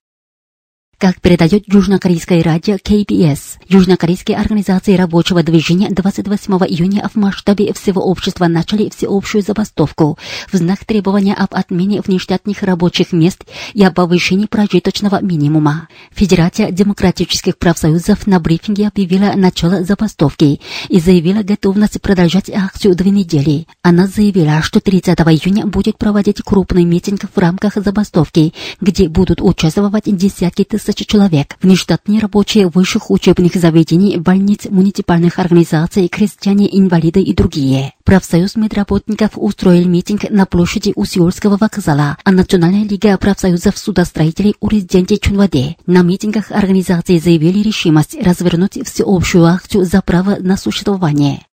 Как 0.99 1.21
передает 1.21 1.71
южнокорейское 1.71 2.41
радио 2.41 2.73
KBS, 2.77 3.59
южнокорейские 3.69 4.35
организации 4.35 4.95
рабочего 4.95 5.43
движения 5.43 5.89
28 5.91 6.53
июня 6.67 7.07
в 7.07 7.15
масштабе 7.15 7.71
всего 7.73 8.01
общества 8.01 8.47
начали 8.47 8.89
всеобщую 8.89 9.43
забастовку 9.43 10.17
в 10.51 10.57
знак 10.57 10.85
требования 10.85 11.35
об 11.35 11.53
отмене 11.53 12.01
внештатных 12.01 12.63
рабочих 12.63 13.11
мест 13.11 13.45
и 13.75 13.83
о 13.83 13.91
повышении 13.91 14.47
прожиточного 14.47 15.21
минимума. 15.21 15.87
Федерация 16.15 16.71
демократических 16.71 17.59
профсоюзов 17.59 18.25
на 18.25 18.39
брифинге 18.39 18.87
объявила 18.87 19.33
начало 19.35 19.83
забастовки 19.83 20.61
и 20.89 20.99
заявила 20.99 21.43
готовность 21.43 22.01
продолжать 22.01 22.49
акцию 22.49 22.95
две 22.95 23.11
недели. 23.11 23.67
Она 23.83 24.07
заявила, 24.07 24.63
что 24.63 24.79
30 24.79 25.15
июня 25.19 25.67
будет 25.67 25.99
проводить 25.99 26.41
крупный 26.41 26.85
митинг 26.85 27.21
в 27.31 27.37
рамках 27.37 27.75
забастовки, 27.75 28.51
где 28.81 29.07
будут 29.07 29.41
участвовать 29.43 30.05
десятки 30.05 30.63
тысяч 30.63 30.86
тысяч 30.87 31.07
человек, 31.07 31.55
внештатные 31.61 32.19
рабочие 32.19 32.67
высших 32.67 33.11
учебных 33.11 33.55
заведений, 33.55 34.17
больниц, 34.17 34.65
муниципальных 34.69 35.39
организаций, 35.39 36.07
крестьяне, 36.07 36.67
инвалиды 36.77 37.21
и 37.21 37.33
другие. 37.33 37.93
Профсоюз 38.03 38.55
медработников 38.55 39.31
устроил 39.35 39.87
митинг 39.87 40.29
на 40.29 40.45
площади 40.45 40.93
у 40.95 41.05
Сеульского 41.05 41.57
вокзала, 41.57 42.17
а 42.23 42.31
Национальная 42.31 42.87
лига 42.87 43.17
профсоюзов 43.17 43.77
судостроителей 43.77 44.55
у 44.59 44.69
резиденции 44.69 45.17
Чунваде. 45.17 45.75
На 45.85 46.03
митингах 46.03 46.51
организации 46.51 47.19
заявили 47.19 47.59
решимость 47.59 48.15
развернуть 48.21 48.79
всеобщую 48.87 49.45
акцию 49.45 49.85
за 49.85 50.01
право 50.01 50.37
на 50.39 50.55
существование. 50.55 51.47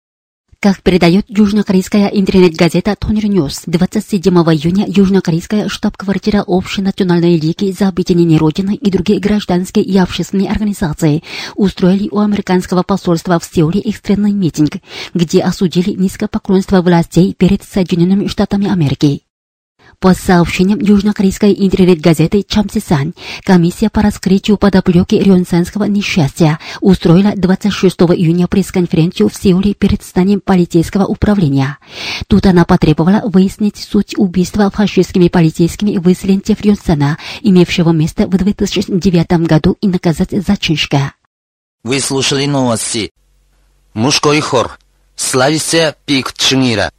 Как 0.62 0.81
передает 0.81 1.25
южнокорейская 1.28 2.07
интернет-газета 2.07 2.95
Тонер 2.95 3.26
Ньюс, 3.26 3.62
27 3.66 4.33
июня 4.33 4.85
южнокорейская 4.87 5.69
штаб-квартира 5.69 6.45
Общей 6.45 6.83
национальной 6.83 7.37
лиги 7.37 7.73
за 7.73 7.88
объединение 7.88 8.38
Родины 8.38 8.76
и 8.76 8.88
другие 8.88 9.19
гражданские 9.19 9.85
и 9.85 9.99
общественные 9.99 10.50
организации 10.50 11.25
устроили 11.57 12.09
у 12.12 12.21
американского 12.21 12.85
посольства 12.85 13.40
в 13.40 13.45
Сеуле 13.45 13.81
экстренный 13.81 14.31
митинг, 14.31 14.75
где 15.14 15.40
осудили 15.40 15.90
низкопоклонство 15.95 16.81
властей 16.81 17.35
перед 17.35 17.64
Соединенными 17.64 18.28
Штатами 18.28 18.71
Америки. 18.71 19.23
По 20.03 20.15
сообщениям 20.15 20.81
южнокорейской 20.81 21.55
интернет-газеты 21.57 22.43
Чамсисан, 22.43 23.15
комиссия 23.45 23.89
по 23.89 24.03
раскрытию 24.03 24.57
подоплеки 24.57 25.15
рионсанского 25.15 25.85
несчастья 25.85 26.59
устроила 26.81 27.35
26 27.37 28.01
июня 28.17 28.49
пресс-конференцию 28.49 29.29
в 29.29 29.37
Сеуле 29.37 29.75
перед 29.75 30.03
зданием 30.03 30.41
полицейского 30.41 31.05
управления. 31.05 31.79
Тут 32.27 32.47
она 32.47 32.65
потребовала 32.65 33.23
выяснить 33.27 33.77
суть 33.77 34.19
убийства 34.19 34.73
фашистскими 34.73 35.29
полицейскими 35.29 35.99
выселенцев 35.99 36.61
Рионсана, 36.63 37.17
имевшего 37.41 37.93
место 37.93 38.27
в 38.27 38.31
2009 38.31 39.47
году, 39.47 39.77
и 39.81 39.87
наказать 39.87 40.33
зачинщика. 40.33 41.13
Вы 41.85 42.01
слушали 42.01 42.47
новости. 42.47 43.13
Мужской 43.95 44.41
хор. 44.41 44.81
Славься 45.15 45.95
пик 46.07 46.33
Чунира. 46.33 46.91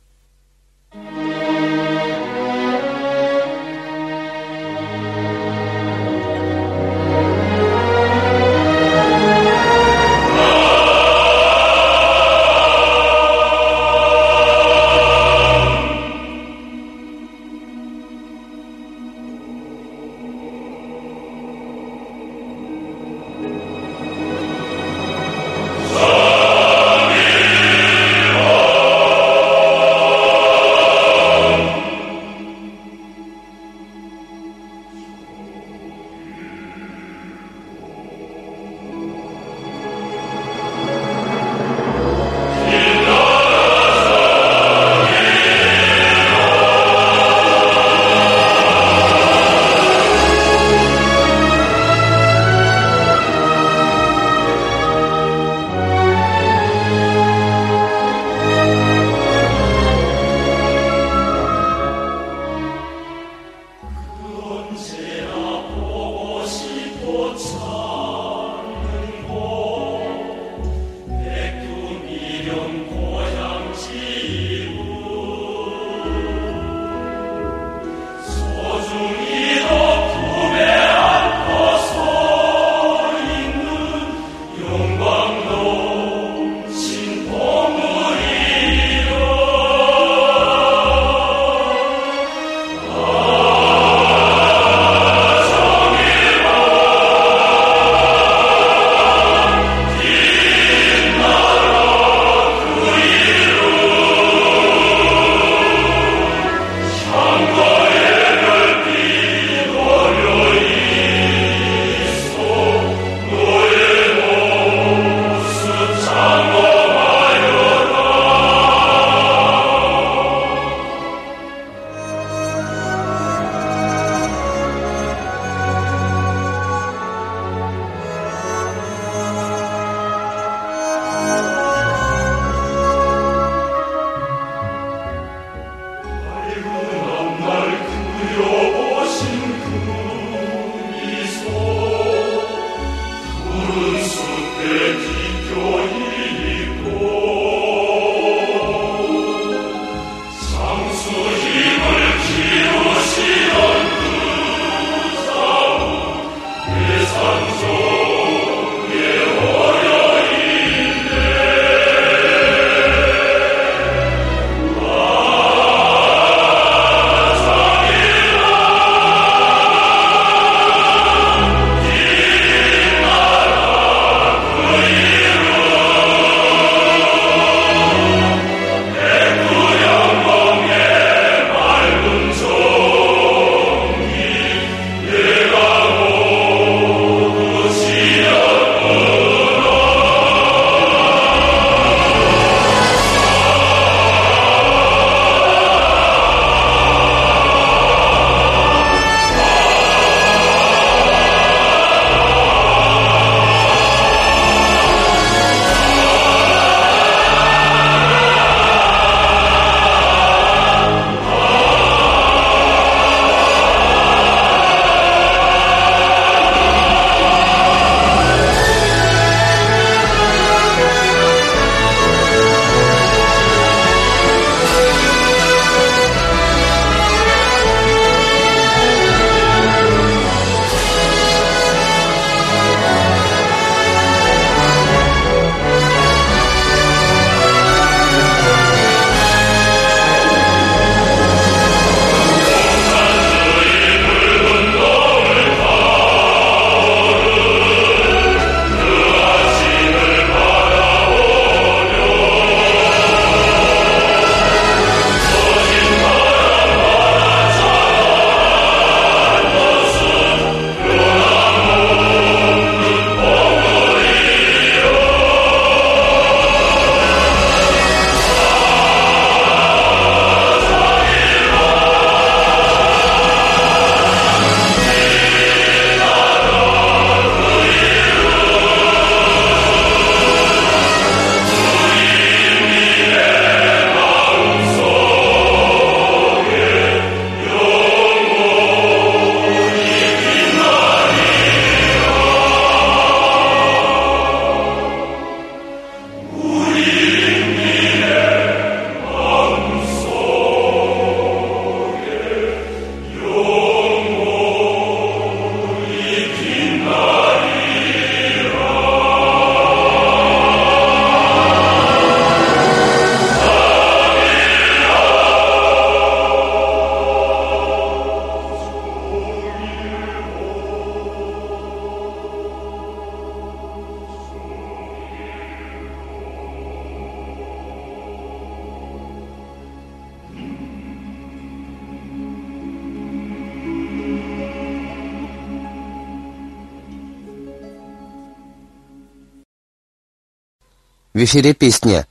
Эфире 341.23 341.53
песня 341.53 342.07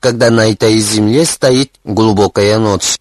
«Когда 0.00 0.30
на 0.30 0.50
этой 0.50 0.78
земле 0.78 1.24
стоит 1.24 1.72
глубокая 1.84 2.58
ночь». 2.58 2.98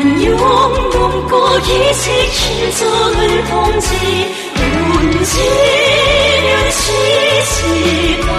난 0.00 0.24
용dom고 0.24 1.60
기색힌 1.60 2.72
정을 2.72 3.44
동지 3.44 4.34
운지면 4.94 6.70
시시가 6.70 8.32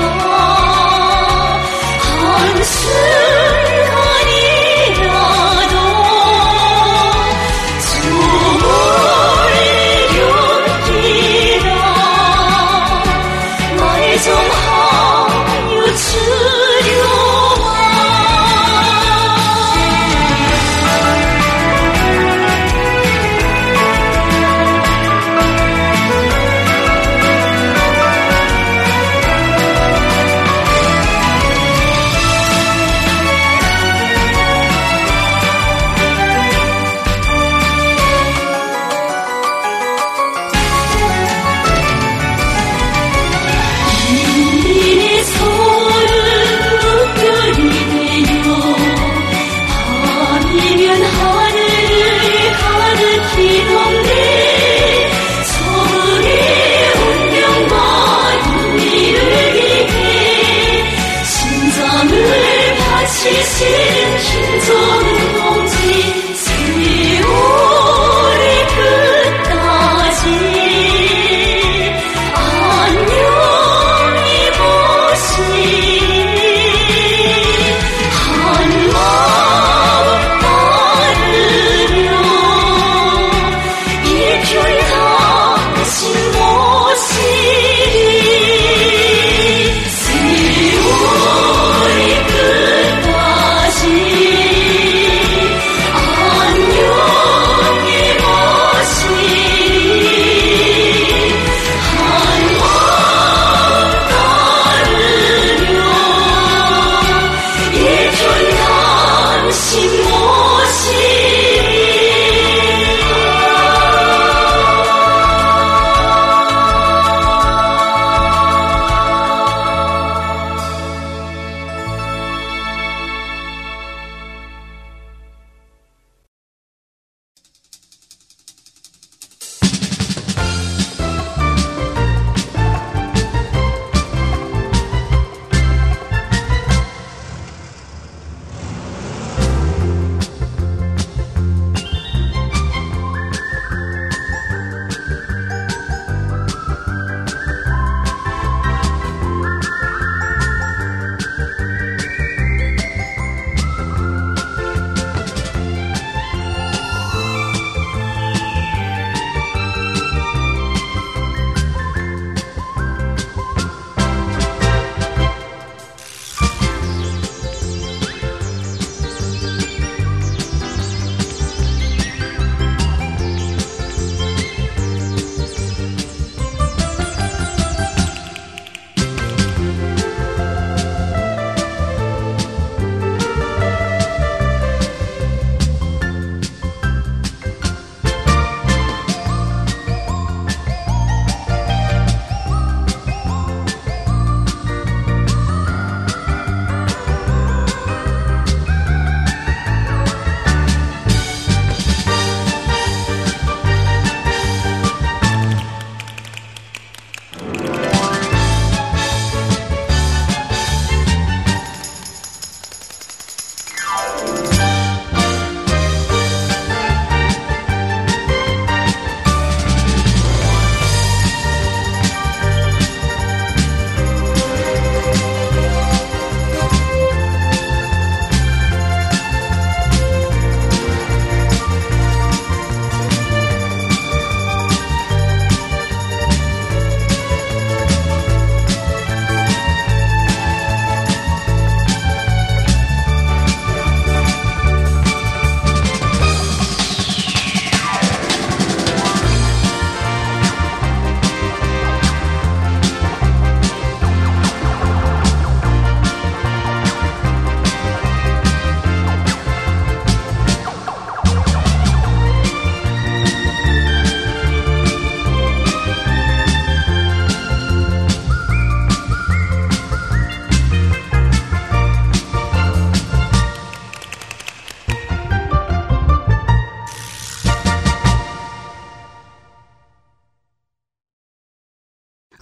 한순간 2.01 4.00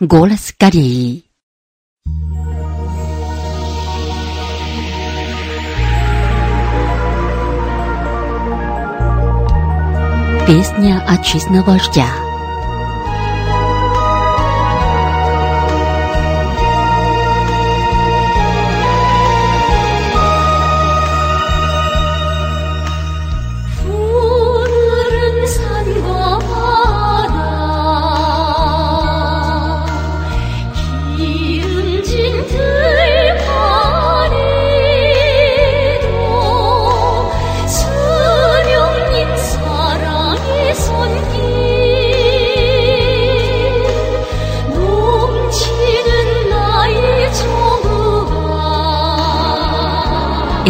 Голос 0.02 0.54
Кореи. 0.58 1.26
Песня 10.48 11.06
отчизна 11.06 11.64
вождя. 11.64 12.29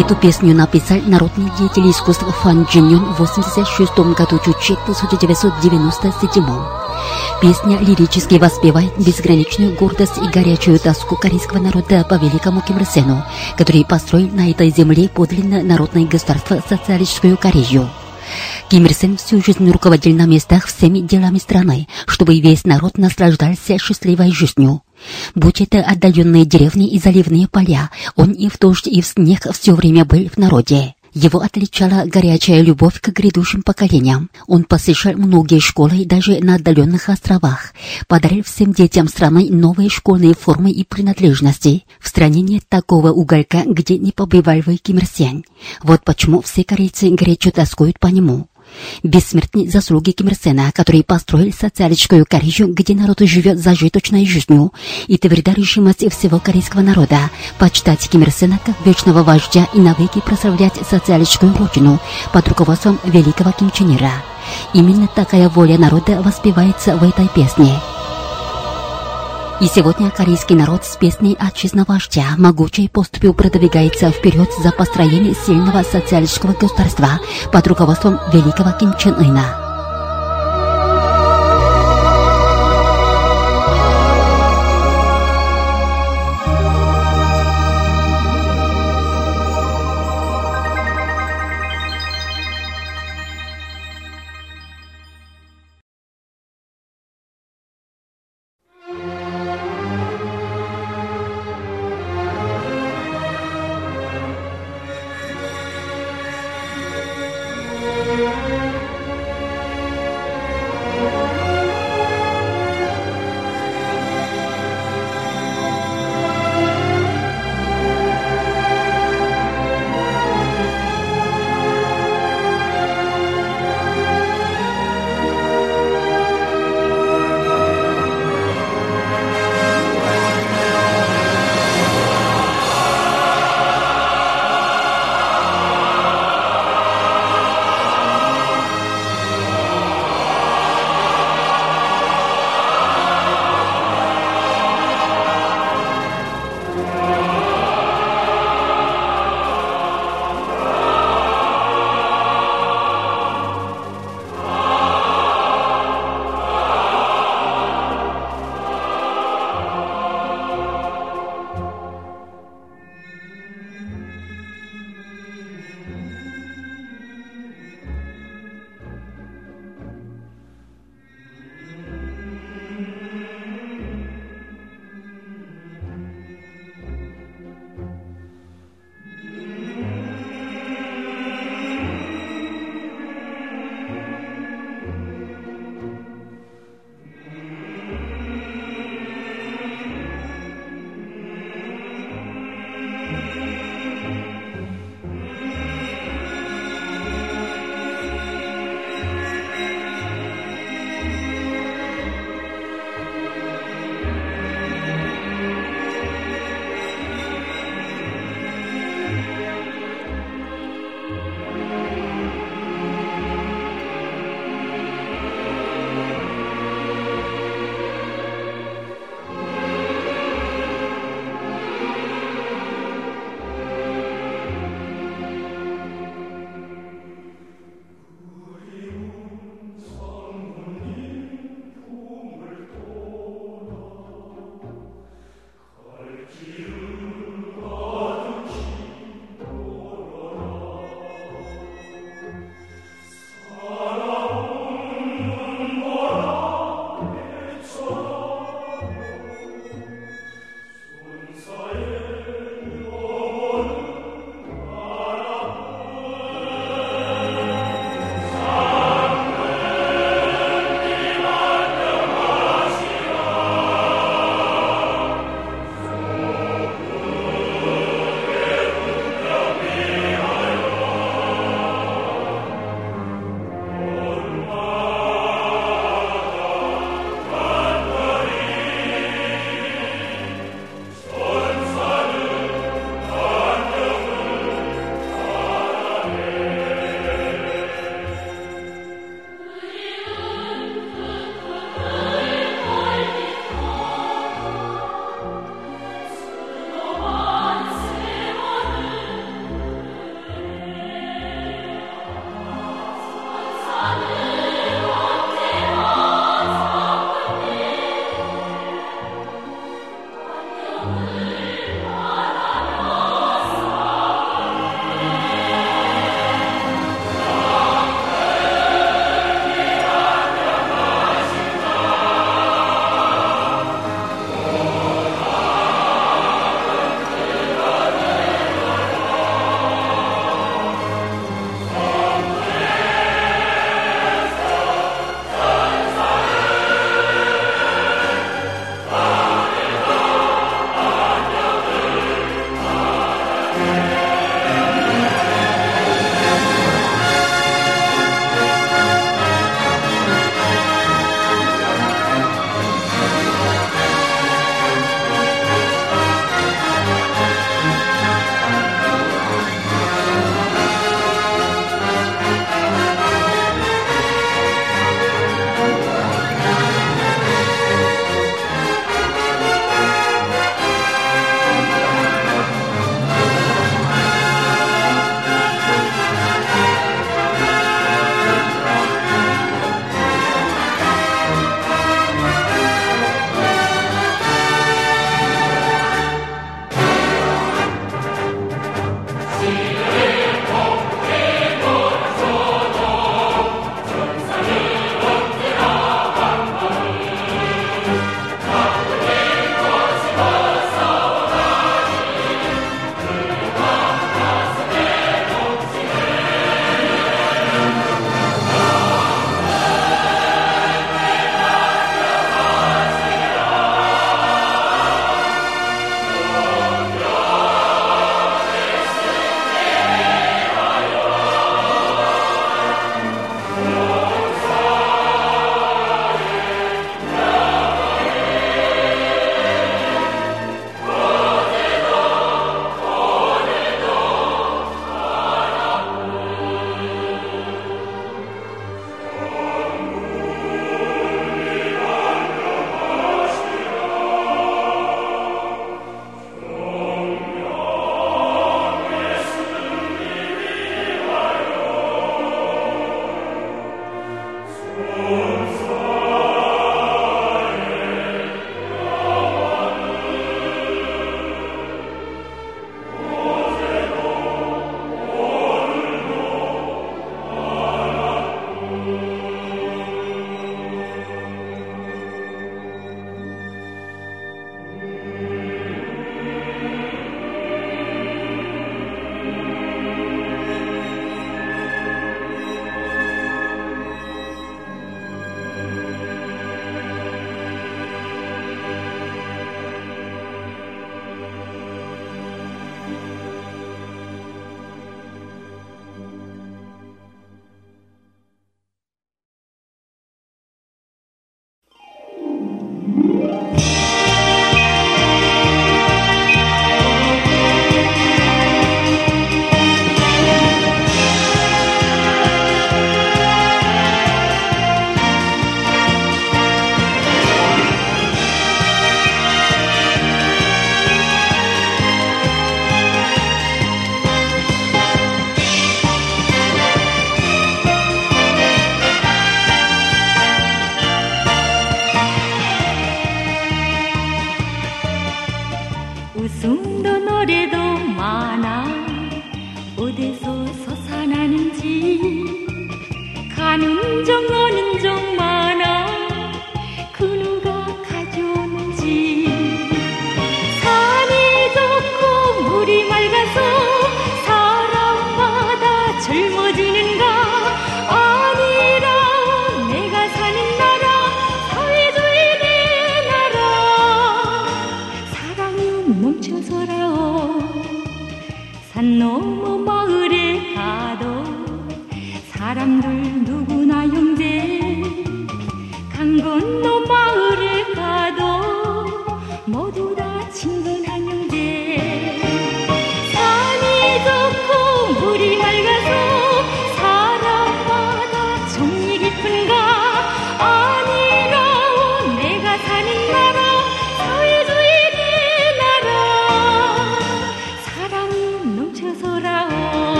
Эту 0.00 0.16
песню 0.16 0.54
написал 0.54 0.98
народный 1.06 1.50
деятель 1.58 1.90
искусств 1.90 2.24
Фан 2.42 2.62
Джиньон 2.64 3.12
в 3.12 3.18
86 3.18 3.98
году 3.98 4.40
Чучи 4.42 4.72
1997. 4.72 6.42
Песня 7.42 7.78
лирически 7.80 8.36
воспевает 8.36 8.96
безграничную 8.96 9.76
гордость 9.76 10.16
и 10.16 10.30
горячую 10.30 10.78
тоску 10.78 11.16
корейского 11.16 11.58
народа 11.58 12.02
по 12.08 12.14
великому 12.14 12.62
Ким 12.62 12.78
Ир 12.78 12.86
Сену, 12.86 13.22
который 13.58 13.84
построил 13.84 14.30
на 14.30 14.50
этой 14.50 14.70
земле 14.70 15.10
подлинно 15.10 15.62
народное 15.62 16.06
государство 16.06 16.62
социалистическую 16.66 17.36
Корею. 17.36 17.90
Ким 18.70 18.86
Ир 18.86 18.94
Сен 18.94 19.18
всю 19.18 19.42
жизнь 19.44 19.70
руководил 19.70 20.16
на 20.16 20.24
местах 20.24 20.64
всеми 20.64 21.00
делами 21.00 21.38
страны, 21.38 21.88
чтобы 22.06 22.40
весь 22.40 22.64
народ 22.64 22.96
наслаждался 22.96 23.76
счастливой 23.78 24.32
жизнью. 24.32 24.80
Будь 25.34 25.60
это 25.60 25.80
отдаленные 25.80 26.44
деревни 26.44 26.88
и 26.88 26.98
заливные 26.98 27.48
поля, 27.48 27.90
он 28.16 28.32
и 28.32 28.48
в 28.48 28.58
дождь, 28.58 28.86
и 28.86 29.00
в 29.00 29.06
снег 29.06 29.46
все 29.52 29.74
время 29.74 30.04
был 30.04 30.28
в 30.28 30.38
народе. 30.38 30.94
Его 31.12 31.40
отличала 31.40 32.04
горячая 32.06 32.62
любовь 32.62 33.00
к 33.00 33.08
грядущим 33.08 33.62
поколениям. 33.62 34.30
Он 34.46 34.62
посещал 34.62 35.14
многие 35.14 35.58
школы 35.58 36.04
даже 36.04 36.38
на 36.40 36.54
отдаленных 36.54 37.08
островах, 37.08 37.72
подарил 38.06 38.44
всем 38.44 38.72
детям 38.72 39.08
страны 39.08 39.48
новые 39.50 39.88
школьные 39.88 40.34
формы 40.34 40.70
и 40.70 40.84
принадлежности. 40.84 41.84
В 41.98 42.08
стране 42.08 42.42
нет 42.42 42.62
такого 42.68 43.10
уголька, 43.10 43.64
где 43.66 43.98
не 43.98 44.12
побывал 44.12 44.60
бы 44.60 44.76
Ким 44.76 44.98
Ир. 44.98 45.42
Вот 45.82 46.04
почему 46.04 46.42
все 46.42 46.62
корейцы 46.62 47.10
горячо 47.10 47.50
тоскуют 47.50 47.98
по 47.98 48.06
нему. 48.06 48.46
Бессмертные 49.02 49.70
заслуги 49.70 50.10
Ким 50.10 50.28
Ир 50.28 50.34
Сена, 50.34 50.72
который 50.72 51.04
построил 51.04 51.52
социалистическую 51.52 52.26
Корею, 52.26 52.72
где 52.72 52.94
народ 52.94 53.20
живет 53.20 53.58
зажиточной 53.58 54.26
жизнью, 54.26 54.72
и 55.06 55.18
твердая 55.18 55.54
решимость 55.54 56.10
всего 56.12 56.38
корейского 56.38 56.80
народа 56.80 57.18
почитать 57.58 58.08
Ким 58.08 58.22
Ир 58.22 58.30
Сена 58.30 58.58
как 58.64 58.74
вечного 58.84 59.22
вождя 59.22 59.68
и 59.74 59.78
навеки 59.78 60.20
прославлять 60.20 60.74
социалистическую 60.88 61.54
родину 61.56 62.00
под 62.32 62.48
руководством 62.48 62.98
великого 63.04 63.52
Ким 63.52 63.70
Чен 63.70 63.96
Ира. 63.96 64.12
Именно 64.72 65.08
такая 65.08 65.48
воля 65.48 65.78
народа 65.78 66.22
воспевается 66.22 66.96
в 66.96 67.02
этой 67.02 67.28
песне. 67.28 67.74
И 69.60 69.66
сегодня 69.66 70.10
корейский 70.10 70.56
народ 70.56 70.86
с 70.86 70.96
песней 70.96 71.36
«Отчизна 71.38 71.84
вождя» 71.86 72.34
могучей 72.38 72.88
поступью 72.88 73.34
продвигается 73.34 74.10
вперед 74.10 74.48
за 74.58 74.72
построение 74.72 75.34
сильного 75.34 75.82
социалистического 75.82 76.54
государства 76.54 77.20
под 77.52 77.66
руководством 77.66 78.18
великого 78.32 78.72
Ким 78.78 78.94
Чен 78.98 79.12
Ына. 79.16 79.69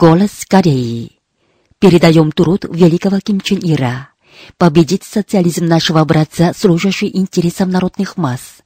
Голос 0.00 0.46
Кореи. 0.48 1.18
Передаем 1.78 2.32
труд 2.32 2.64
великого 2.64 3.20
Ким 3.20 3.38
Чен 3.42 3.58
Ира. 3.62 4.08
Победить 4.56 5.04
социализм 5.04 5.66
нашего 5.66 6.02
братца, 6.06 6.54
служащий 6.56 7.10
интересам 7.14 7.68
народных 7.68 8.16
масс. 8.16 8.62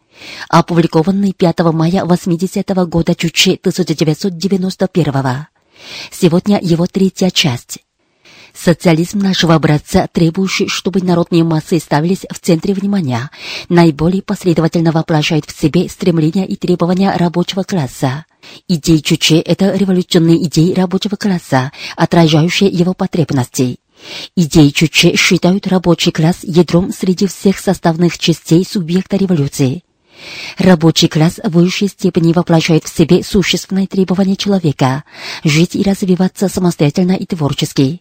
Опубликованный 0.48 1.32
5 1.32 1.72
мая 1.72 2.04
80 2.04 2.70
-го 2.70 2.86
года 2.86 3.16
Чучи 3.16 3.56
1991 3.56 5.48
Сегодня 6.12 6.60
его 6.62 6.86
третья 6.86 7.30
часть. 7.30 7.80
Социализм 8.54 9.18
нашего 9.18 9.58
братца, 9.58 10.08
требующий, 10.12 10.68
чтобы 10.68 11.00
народные 11.00 11.42
массы 11.42 11.80
ставились 11.80 12.24
в 12.30 12.38
центре 12.38 12.74
внимания, 12.74 13.28
наиболее 13.68 14.22
последовательно 14.22 14.92
воплощает 14.92 15.46
в 15.46 15.60
себе 15.60 15.88
стремления 15.88 16.46
и 16.46 16.54
требования 16.54 17.12
рабочего 17.16 17.64
класса. 17.64 18.24
Идеи 18.68 18.98
Чуче— 18.98 19.40
это 19.40 19.74
революционные 19.74 20.44
идеи 20.44 20.72
рабочего 20.72 21.16
класса, 21.16 21.72
отражающие 21.96 22.68
его 22.68 22.94
потребности. 22.94 23.78
Идеи 24.36 24.68
Чуче 24.70 25.16
считают 25.16 25.66
рабочий 25.66 26.12
класс 26.12 26.38
ядром 26.42 26.92
среди 26.92 27.26
всех 27.26 27.58
составных 27.58 28.18
частей 28.18 28.64
субъекта 28.64 29.16
революции. 29.16 29.82
Рабочий 30.58 31.08
класс 31.08 31.40
в 31.42 31.50
высшей 31.50 31.88
степени 31.88 32.32
воплощает 32.32 32.84
в 32.84 32.96
себе 32.96 33.22
существенные 33.22 33.86
требования 33.86 34.36
человека– 34.36 35.04
жить 35.44 35.74
и 35.74 35.82
развиваться 35.82 36.48
самостоятельно 36.48 37.12
и 37.12 37.26
творчески. 37.26 38.00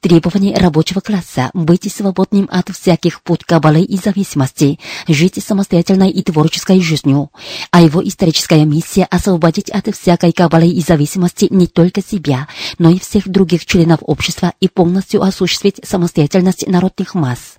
Требование 0.00 0.56
рабочего 0.56 1.00
класса– 1.00 1.50
быть 1.54 1.90
свободным 1.92 2.48
от 2.50 2.70
всяких 2.70 3.22
пут 3.22 3.44
кабалы 3.44 3.82
и 3.82 3.96
зависимости, 3.96 4.78
жить 5.08 5.42
самостоятельной 5.42 6.10
и 6.10 6.22
творческой 6.22 6.80
жизнью, 6.80 7.30
а 7.70 7.82
его 7.82 8.06
историческая 8.06 8.64
миссия– 8.64 9.04
освободить 9.10 9.70
от 9.70 9.94
всякой 9.94 10.32
кабалы 10.32 10.68
и 10.68 10.80
зависимости 10.80 11.46
не 11.50 11.66
только 11.66 12.02
себя, 12.02 12.48
но 12.78 12.90
и 12.90 12.98
всех 12.98 13.28
других 13.28 13.64
членов 13.66 14.00
общества 14.02 14.52
и 14.60 14.68
полностью 14.68 15.22
осуществить 15.22 15.80
самостоятельность 15.84 16.66
народных 16.66 17.14
масс. 17.14 17.56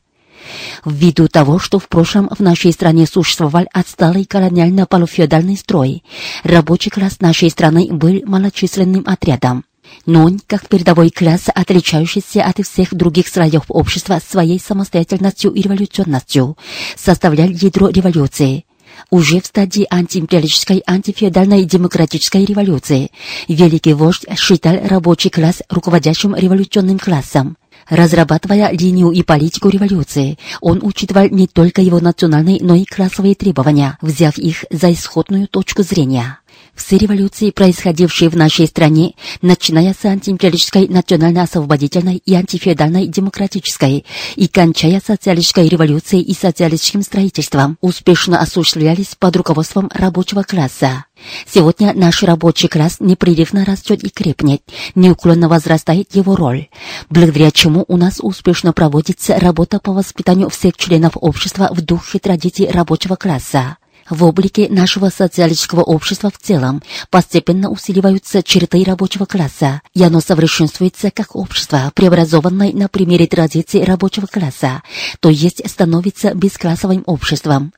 Ввиду 0.85 1.27
того, 1.27 1.59
что 1.59 1.79
в 1.79 1.87
прошлом 1.87 2.29
в 2.29 2.39
нашей 2.41 2.73
стране 2.73 3.07
существовал 3.07 3.65
отсталый 3.73 4.25
колониально-полуфеодальный 4.25 5.57
строй, 5.57 6.03
рабочий 6.43 6.89
класс 6.89 7.21
нашей 7.21 7.49
страны 7.49 7.87
был 7.91 8.21
малочисленным 8.25 9.03
отрядом. 9.07 9.63
Он, 10.05 10.39
как 10.45 10.67
передовой 10.67 11.09
класс, 11.09 11.43
отличающийся 11.53 12.43
от 12.43 12.65
всех 12.65 12.93
других 12.93 13.27
слоев 13.27 13.63
общества 13.69 14.19
своей 14.25 14.59
самостоятельностью 14.59 15.51
и 15.51 15.61
революционностью, 15.61 16.57
составлял 16.95 17.47
ядро 17.47 17.89
революции. 17.89 18.65
Уже 19.09 19.41
в 19.41 19.45
стадии 19.45 19.87
антиимпериалистической, 19.89 20.83
антифеодальной 20.85 21.65
демократической 21.65 22.45
революции 22.45 23.11
великий 23.47 23.93
вождь 23.93 24.25
считал 24.37 24.77
рабочий 24.87 25.29
класс 25.29 25.61
руководящим 25.69 26.35
революционным 26.35 26.99
классом. 26.99 27.57
Разрабатывая 27.89 28.71
линию 28.71 29.11
и 29.11 29.23
политику 29.23 29.67
революции, 29.69 30.37
он 30.61 30.79
учитывал 30.83 31.27
не 31.29 31.47
только 31.47 31.81
его 31.81 31.99
национальные, 31.99 32.59
но 32.61 32.75
и 32.75 32.85
классовые 32.85 33.35
требования, 33.35 33.97
взяв 34.01 34.37
их 34.37 34.63
за 34.71 34.93
исходную 34.93 35.47
точку 35.47 35.83
зрения. 35.83 36.39
Все 36.75 36.97
революции, 36.97 37.51
происходившие 37.51 38.29
в 38.29 38.35
нашей 38.35 38.65
стране, 38.65 39.13
начиная 39.43 39.93
с 39.93 40.03
антиимпериалистической, 40.05 40.87
национально-освободительной 40.87 42.17
и 42.17 42.33
антифеодальной 42.33 43.07
демократической 43.07 44.05
и 44.35 44.47
кончая 44.47 44.99
социалистической 45.05 45.67
революцией 45.69 46.23
и 46.23 46.33
социалистическим 46.33 47.03
строительством, 47.03 47.77
успешно 47.79 48.39
осуществлялись 48.39 49.15
под 49.17 49.35
руководством 49.35 49.89
рабочего 49.93 50.41
класса. 50.41 51.05
Сегодня 51.47 51.93
наш 51.93 52.23
рабочий 52.23 52.67
класс 52.67 52.97
непрерывно 52.99 53.65
растет 53.65 54.03
и 54.03 54.09
крепнет, 54.09 54.61
неуклонно 54.95 55.47
возрастает 55.47 56.15
его 56.15 56.35
роль, 56.35 56.69
благодаря 57.09 57.51
чему 57.51 57.85
у 57.87 57.97
нас 57.97 58.19
успешно 58.19 58.73
проводится 58.73 59.39
работа 59.39 59.79
по 59.79 59.93
воспитанию 59.93 60.49
всех 60.49 60.75
членов 60.75 61.13
общества 61.15 61.69
в 61.71 61.81
духе 61.81 62.17
традиций 62.17 62.69
рабочего 62.69 63.15
класса. 63.15 63.77
В 64.09 64.23
облике 64.23 64.67
нашего 64.69 65.09
социалистического 65.09 65.81
общества 65.81 66.29
в 66.29 66.37
целом 66.37 66.81
постепенно 67.09 67.69
усиливаются 67.69 68.43
черты 68.43 68.83
рабочего 68.83 69.25
класса, 69.25 69.81
и 69.93 70.03
оно 70.03 70.19
совершенствуется 70.19 71.11
как 71.11 71.35
общество, 71.35 71.91
преобразованное 71.95 72.73
на 72.73 72.87
примере 72.87 73.27
традиций 73.27 73.83
рабочего 73.83 74.25
класса, 74.25 74.83
то 75.19 75.29
есть 75.29 75.61
становится 75.69 76.33
бесклассовым 76.33 77.03
обществом. 77.05 77.73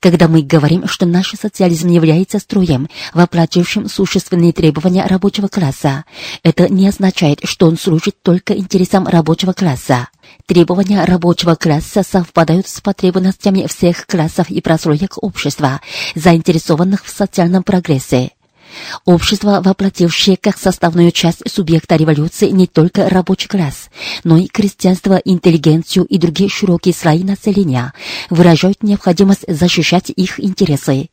Когда 0.00 0.28
мы 0.28 0.42
говорим, 0.42 0.86
что 0.86 1.06
наш 1.06 1.32
социализм 1.32 1.88
является 1.88 2.38
строем, 2.38 2.88
воплотившим 3.14 3.88
существенные 3.88 4.52
требования 4.52 5.04
рабочего 5.04 5.48
класса, 5.48 6.04
это 6.42 6.68
не 6.68 6.88
означает, 6.88 7.40
что 7.44 7.66
он 7.66 7.78
служит 7.78 8.22
только 8.22 8.56
интересам 8.56 9.06
рабочего 9.06 9.52
класса. 9.52 10.08
Требования 10.46 11.04
рабочего 11.04 11.54
класса 11.54 12.02
совпадают 12.02 12.68
с 12.68 12.80
потребностями 12.80 13.66
всех 13.66 14.06
классов 14.06 14.50
и 14.50 14.60
прослоек 14.60 15.22
общества, 15.22 15.80
заинтересованных 16.14 17.04
в 17.04 17.10
социальном 17.10 17.62
прогрессе. 17.62 18.32
Общество, 19.04 19.60
воплотившее 19.64 20.36
как 20.36 20.58
составную 20.58 21.12
часть 21.12 21.42
субъекта 21.50 21.96
революции 21.96 22.48
не 22.50 22.66
только 22.66 23.08
рабочий 23.08 23.48
класс, 23.48 23.90
но 24.24 24.36
и 24.36 24.46
крестьянство, 24.46 25.20
интеллигенцию 25.24 26.04
и 26.04 26.18
другие 26.18 26.50
широкие 26.50 26.94
слои 26.94 27.22
населения, 27.22 27.92
выражают 28.30 28.82
необходимость 28.82 29.44
защищать 29.48 30.10
их 30.10 30.40
интересы. 30.40 31.08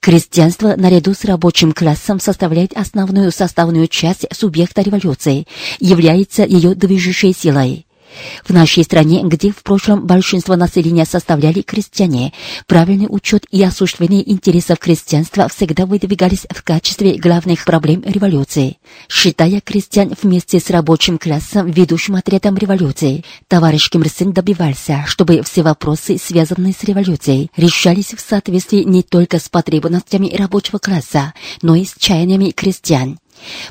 Крестьянство 0.00 0.74
наряду 0.76 1.14
с 1.14 1.24
рабочим 1.24 1.72
классом 1.72 2.20
составляет 2.20 2.72
основную 2.76 3.30
составную 3.32 3.88
часть 3.88 4.26
субъекта 4.32 4.82
революции, 4.82 5.46
является 5.78 6.44
ее 6.44 6.74
движущей 6.74 7.32
силой. 7.32 7.86
В 8.44 8.52
нашей 8.52 8.84
стране, 8.84 9.22
где 9.24 9.50
в 9.50 9.62
прошлом 9.62 10.06
большинство 10.06 10.56
населения 10.56 11.04
составляли 11.04 11.62
крестьяне, 11.62 12.32
правильный 12.66 13.06
учет 13.08 13.44
и 13.50 13.62
осуществление 13.62 14.28
интересов 14.30 14.78
крестьянства 14.78 15.48
всегда 15.48 15.86
выдвигались 15.86 16.46
в 16.50 16.62
качестве 16.62 17.18
главных 17.18 17.64
проблем 17.64 18.02
революции. 18.04 18.78
Считая 19.08 19.60
крестьян 19.60 20.12
вместе 20.20 20.60
с 20.60 20.70
рабочим 20.70 21.18
классом 21.18 21.70
ведущим 21.70 22.16
отрядом 22.16 22.56
революции, 22.56 23.24
товарищ 23.48 23.88
Ким 23.90 24.02
Ир 24.02 24.08
Сен 24.08 24.32
добивался, 24.32 25.04
чтобы 25.06 25.42
все 25.42 25.62
вопросы, 25.62 26.18
связанные 26.18 26.72
с 26.72 26.84
революцией, 26.84 27.50
решались 27.56 28.14
в 28.14 28.20
соответствии 28.20 28.82
не 28.82 29.02
только 29.02 29.38
с 29.38 29.48
потребностями 29.48 30.34
рабочего 30.34 30.78
класса, 30.78 31.34
но 31.62 31.74
и 31.74 31.84
с 31.84 31.94
чаяниями 31.98 32.50
крестьян. 32.50 33.18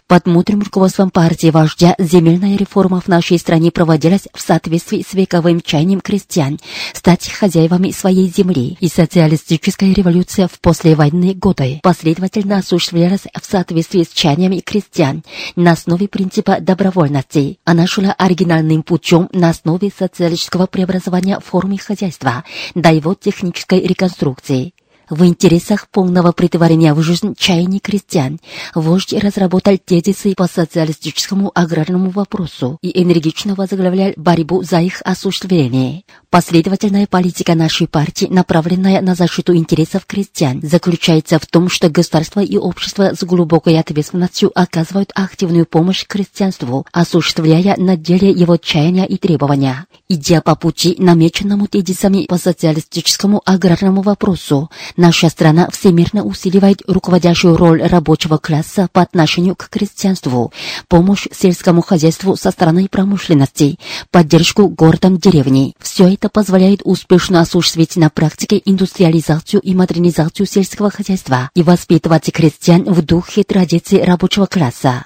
Под 0.07 0.25
руководством 0.63 1.09
партии 1.09 1.49
вождя 1.49 1.95
земельная 1.97 2.57
реформа 2.57 3.01
в 3.01 3.07
нашей 3.07 3.37
стране 3.39 3.71
проводилась 3.71 4.27
в 4.33 4.41
соответствии 4.41 5.05
с 5.07 5.13
вековым 5.13 5.61
чаянием 5.61 6.01
крестьян 6.01 6.59
стать 6.93 7.29
хозяевами 7.29 7.91
своей 7.91 8.27
земли, 8.27 8.77
и 8.79 8.87
социалистическая 8.87 9.93
революция 9.93 10.47
в 10.47 10.59
послевоенные 10.59 11.33
годы 11.33 11.79
последовательно 11.83 12.57
осуществлялась 12.57 13.23
в 13.39 13.45
соответствии 13.45 14.03
с 14.03 14.09
чаяниями 14.09 14.59
крестьян 14.59 15.23
на 15.55 15.71
основе 15.71 16.07
принципа 16.07 16.59
добровольности. 16.59 17.59
Она 17.65 17.87
шла 17.87 18.13
оригинальным 18.17 18.83
путем 18.83 19.29
на 19.33 19.49
основе 19.49 19.91
социалистического 19.97 20.65
преобразования 20.65 21.39
формы 21.39 21.77
хозяйства 21.77 22.43
до 22.75 22.91
его 22.91 23.13
технической 23.13 23.81
реконструкции. 23.81 24.73
В 25.09 25.25
интересах 25.25 25.87
полного 25.89 26.31
притворения 26.33 26.93
в 26.93 27.01
жизнь 27.01 27.33
чаяний 27.35 27.79
крестьян 27.79 28.39
вождь 28.75 29.11
разработал 29.13 29.75
тезисы 29.79 30.35
по 30.35 30.47
социалистическому 30.47 31.51
аграрному 31.55 32.11
вопросу 32.11 32.77
и 32.83 33.01
энергично 33.01 33.55
возглавлял 33.55 34.13
борьбу 34.17 34.61
за 34.61 34.81
их 34.81 35.01
осуществление. 35.03 36.03
Последовательная 36.29 37.07
политика 37.07 37.55
нашей 37.55 37.87
партии, 37.87 38.27
направленная 38.29 39.01
на 39.01 39.15
защиту 39.15 39.55
интересов 39.55 40.05
крестьян, 40.05 40.61
заключается 40.61 41.39
в 41.39 41.47
том, 41.47 41.69
что 41.69 41.89
государство 41.89 42.41
и 42.41 42.57
общество 42.57 43.15
с 43.15 43.23
глубокой 43.23 43.79
ответственностью 43.79 44.51
оказывают 44.53 45.11
активную 45.15 45.65
помощь 45.65 46.05
крестьянству, 46.05 46.85
осуществляя 46.91 47.75
на 47.77 47.97
деле 47.97 48.29
его 48.29 48.57
чаяния 48.57 49.05
и 49.05 49.17
требования. 49.17 49.87
Идя 50.07 50.41
по 50.41 50.55
пути, 50.55 50.95
намеченному 50.99 51.65
тезисами 51.65 52.25
по 52.27 52.37
социалистическому 52.37 53.41
аграрному 53.43 54.03
вопросу, 54.03 54.69
Наша 54.99 55.29
страна 55.29 55.69
всемирно 55.71 56.25
усиливает 56.25 56.81
руководящую 56.85 57.55
роль 57.55 57.81
рабочего 57.81 58.37
класса 58.37 58.89
по 58.91 59.01
отношению 59.01 59.55
к 59.55 59.69
крестьянству, 59.69 60.51
помощь 60.89 61.25
сельскому 61.31 61.81
хозяйству 61.81 62.35
со 62.35 62.51
стороны 62.51 62.89
промышленности, 62.89 63.79
поддержку 64.11 64.67
городам 64.67 65.17
деревней. 65.17 65.73
Все 65.79 66.13
это 66.13 66.27
позволяет 66.27 66.81
успешно 66.83 67.39
осуществить 67.39 67.95
на 67.95 68.09
практике 68.09 68.61
индустриализацию 68.65 69.61
и 69.61 69.73
модернизацию 69.73 70.45
сельского 70.45 70.91
хозяйства 70.91 71.49
и 71.55 71.63
воспитывать 71.63 72.29
крестьян 72.33 72.83
в 72.83 73.01
духе 73.01 73.45
традиций 73.45 74.03
рабочего 74.03 74.47
класса. 74.47 75.05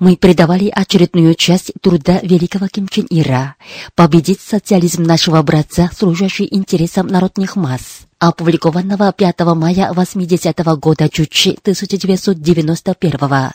Мы 0.00 0.16
предавали 0.16 0.72
очередную 0.74 1.34
часть 1.34 1.72
труда 1.82 2.20
великого 2.22 2.68
Ким 2.68 2.88
Чен 2.88 3.06
Ира 3.10 3.56
«Победить 3.94 4.40
социализм 4.40 5.02
нашего 5.02 5.42
братца, 5.42 5.90
служащий 5.94 6.48
интересам 6.50 7.06
народных 7.06 7.54
масс», 7.54 8.06
опубликованного 8.18 9.12
5 9.12 9.40
мая 9.54 9.92
80 9.92 10.58
-го 10.58 10.76
года 10.78 11.10
Чучи 11.10 11.50
1991 11.62 13.52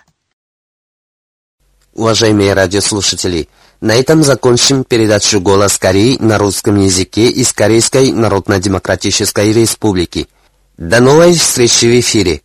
Уважаемые 1.95 2.53
радиослушатели, 2.53 3.49
на 3.81 3.95
этом 3.95 4.23
закончим 4.23 4.83
передачу 4.83 5.41
«Голос 5.41 5.79
Кореи» 5.79 6.17
на 6.19 6.37
русском 6.37 6.79
языке 6.79 7.27
из 7.27 7.53
Корейской 7.53 8.11
Народно-Демократической 8.11 9.51
Республики. 9.51 10.27
До 10.77 10.99
новой 11.01 11.33
встречи 11.33 11.85
в 11.85 11.99
эфире! 11.99 12.44